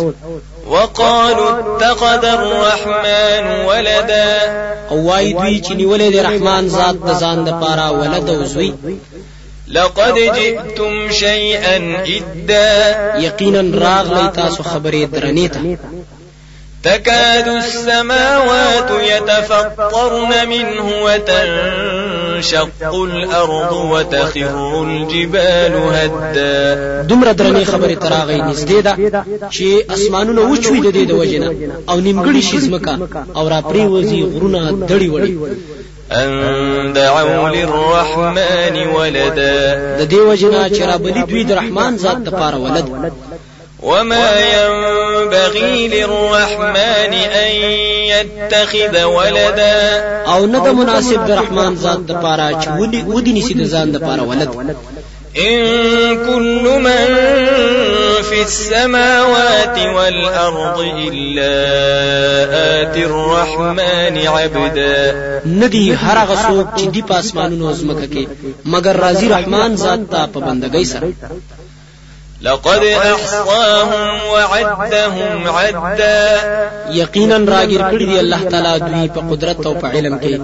وقالوا 0.66 1.50
اتخذ 1.50 2.24
الرحمن 2.24 3.64
ولدا. 3.66 4.38
او 4.90 5.06
وای 5.06 5.32
دوی 5.32 5.62
چې 5.64 5.72
نیولې 5.72 6.08
د 6.14 6.16
رحمان 6.28 6.68
ذات 6.68 6.94
د 6.94 7.20
ځان 7.20 7.44
د 7.44 7.50
پاره 7.60 7.90
ولد 7.90 8.28
او 8.28 8.44
زوی 8.44 8.72
لقد 9.70 10.14
جئتم 10.14 11.10
شيئا 11.10 11.76
إدا. 12.06 13.18
یقینا 13.18 13.60
راغلی 13.60 14.28
تاسو 14.34 14.62
خبرې 14.62 15.06
درنې 15.14 15.48
ته 15.48 15.60
تكاد 16.84 17.48
السماوات 17.48 18.90
يتفطرن 18.90 20.48
منه 20.48 21.02
وتنشق 21.04 22.94
الأرض 22.94 23.72
وتخر 23.72 24.82
الجبال 24.82 25.74
هدا. 25.74 27.02
دومره 27.02 27.32
درنې 27.32 27.64
خبرې 27.64 27.96
تراغې 28.04 28.38
نږدې 28.50 28.80
ده 28.82 29.24
چې 29.50 29.92
اسمانونه 29.92 30.40
وچوي 30.40 30.80
د 30.80 30.88
دې 30.96 31.04
د 31.08 31.12
وجنه 31.12 31.48
او 31.88 32.00
نیمګړي 32.00 32.42
شي 32.42 32.58
ځمکه 32.60 32.98
او 33.36 33.48
را 33.48 33.60
پریوزي 33.60 34.22
غرونه 34.22 34.86
دړي 34.88 35.08
وړي. 35.10 35.34
أن 36.12 36.92
دعوا 36.92 37.48
للرحمن 37.50 38.76
ولدا. 38.96 39.74
د 39.98 40.08
دې 40.10 40.20
وجنا 40.28 40.68
چې 40.68 40.82
را 40.82 40.96
بلی 40.96 41.22
دوی 41.22 41.44
د 41.44 41.52
رحمان 41.52 41.96
ذات 41.96 42.18
لپاره 42.28 42.56
ولد 42.56 42.86
وما 43.82 44.40
ينبغي 44.40 45.88
للرحمن 45.88 47.12
أن 47.14 47.50
يتخذ 48.12 49.04
ولدا 49.04 49.78
او 50.26 50.46
نه 50.46 50.58
د 50.64 50.68
مناسب 50.68 51.26
د 51.26 51.30
رحمان 51.30 51.74
ذات 51.74 52.00
لپاره 52.08 52.60
چې 52.62 52.68
ودی 53.14 53.32
نسی 53.32 53.54
د 53.54 53.64
ځان 53.74 53.88
لپاره 53.96 54.22
ولد. 54.22 54.50
إن 55.36 55.58
كل 56.26 56.64
من 56.86 57.06
في 58.22 58.42
السماوات 58.42 59.78
والأرض 59.78 60.80
إلا 60.80 61.54
آتي 62.82 63.04
الرحمن 63.04 64.16
عبدا. 64.26 65.14
ندی 65.46 65.92
هر 65.92 66.18
هغه 66.18 66.34
څوک 66.48 66.80
چې 66.80 66.86
دی 66.94 67.02
په 67.02 67.14
اسمانونو 67.18 67.72
زمکه 67.72 68.06
کې 68.06 68.26
مگر 68.64 68.96
راضي 68.96 69.28
رحمان 69.28 69.76
ذات 69.76 70.00
ته 70.10 70.26
په 70.26 70.40
بندګۍ 70.40 70.84
سره 70.84 71.12
لقد 72.42 72.84
أحصاهم 72.84 74.26
وعدهم 74.32 75.48
عدا. 75.48 76.38
یقینا 76.90 77.38
راګر 77.38 77.82
کړی 77.90 78.06
دی 78.10 78.18
الله 78.18 78.42
تعالی 78.50 78.78
دوی 78.80 79.08
په 79.08 79.20
قدرت 79.30 79.66
أو 79.66 79.74
په 79.74 79.86
علم 79.86 80.18
کې. 80.18 80.40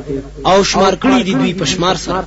أو 0.46 0.62
شمار 0.62 0.92
کړی 0.92 1.22
دی 1.24 1.34
دوی 1.34 1.52
په 1.54 1.64
شمار 1.64 1.96
سره. 1.96 2.24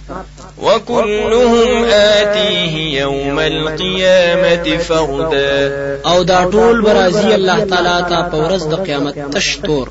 وكلهم 0.61 1.85
آتيه 1.91 2.99
يوم 2.99 3.39
القيامة 3.39 4.77
فردا. 4.77 5.71
أو 6.05 6.23
دا 6.23 6.39
ټول 6.51 6.81
برازي 6.81 7.35
الله 7.35 7.59
تعالی 7.59 7.97
ته 8.09 8.21
په 8.31 8.37
ورځ 8.37 8.63
د 8.71 8.73
قیامت 8.85 9.15
تشتور 9.33 9.87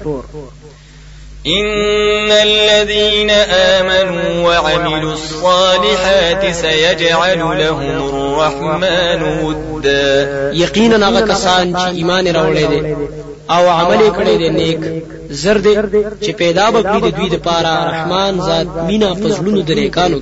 إن 1.46 2.30
الذين 2.32 3.30
آمنوا 3.30 4.25
وعملوا 4.46 5.12
الصالحات 5.12 6.54
سيجعل 6.54 7.38
لهم 7.58 7.90
الرحمن 8.08 9.22
ودا. 9.44 10.52
یقینا 10.52 11.08
هغه 11.08 11.20
کسان 11.20 11.74
چې 11.74 11.86
ایمان 11.94 12.26
راوړی 12.26 12.66
دي 12.72 12.80
او 13.50 13.68
عمل 13.68 14.00
کړی 14.18 14.34
دی 14.40 14.48
نیک 14.58 14.80
زر 15.42 15.58
دې 15.64 15.74
چې 16.24 16.30
پیدا 16.40 16.66
بکړي 16.70 17.00
د 17.02 17.08
دوی 17.16 17.28
لپاره 17.36 17.70
رحمان 17.90 18.40
ذات 18.46 18.66
مینا 18.88 19.10
فضلونو 19.14 19.60
د 19.62 19.70
نیکانو 19.70 20.18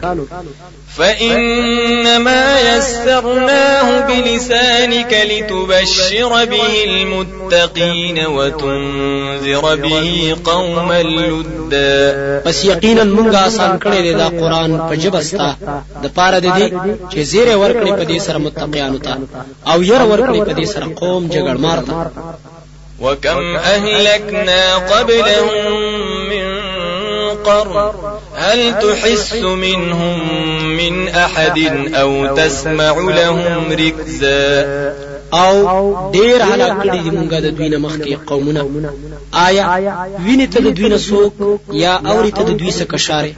فإنما 0.99 2.61
يسرناه 2.61 4.01
بلسانك 4.01 5.13
لتبشر 5.31 6.45
به 6.45 6.85
المتقين 6.85 8.27
وتنذر 8.27 9.77
به 9.77 10.37
قوما 10.45 11.03
لدا. 11.03 12.43
پس 12.45 12.65
یقینا 12.65 13.05
مونږه 13.05 13.37
آسان 13.37 13.79
کړی 13.79 14.01
دی 14.03 14.15
دا 14.15 14.29
قران 14.29 14.79
په 14.89 14.95
جبستا 14.95 15.55
د 16.03 16.07
پاره 16.17 16.39
د 16.41 16.47
دې 16.57 16.67
چې 17.13 17.19
زیره 17.19 17.55
ورکړي 17.57 17.93
په 17.99 18.05
دې 18.05 18.19
سره 18.27 18.39
متقیانو 18.39 18.99
ته 18.99 19.15
او 19.71 19.83
ير 19.83 20.03
ورکړي 20.03 20.41
په 20.49 20.53
دې 20.59 20.65
سره 20.65 20.87
قوم 21.01 21.23
جګړمار 21.35 21.79
ته. 21.87 21.95
وكم 23.01 23.57
أهلكنا 23.57 24.77
قبلهم 24.77 26.14
من 27.45 27.51
قرن 27.51 28.19
هل 28.35 28.79
تحس 28.79 29.35
منهم 29.35 30.19
من 30.77 31.09
أحد 31.09 31.59
أو 31.95 32.37
تسمع 32.37 32.93
لهم 32.93 33.73
ركزا؟ 33.73 35.15
او 35.33 35.55
ډیر 36.13 36.43
هلاک 36.43 36.73
کړي 36.83 36.99
دي 37.05 37.11
مونږه 37.11 37.39
د 37.45 37.49
دوی 37.57 37.69
نه 37.69 37.79
مخکې 37.79 38.13
قومونه 38.27 38.61
آیا 39.47 39.65
ویني 40.25 40.47
ته 40.47 40.59
د 40.67 40.69
دوی 40.77 40.89
نه 40.89 40.99
څوک 41.09 41.33
یا 41.85 41.95
اوري 42.11 42.31
ته 42.37 42.43
د 42.49 42.51
دوی 42.61 42.73
څخه 42.79 42.85
کشاره 42.93 43.31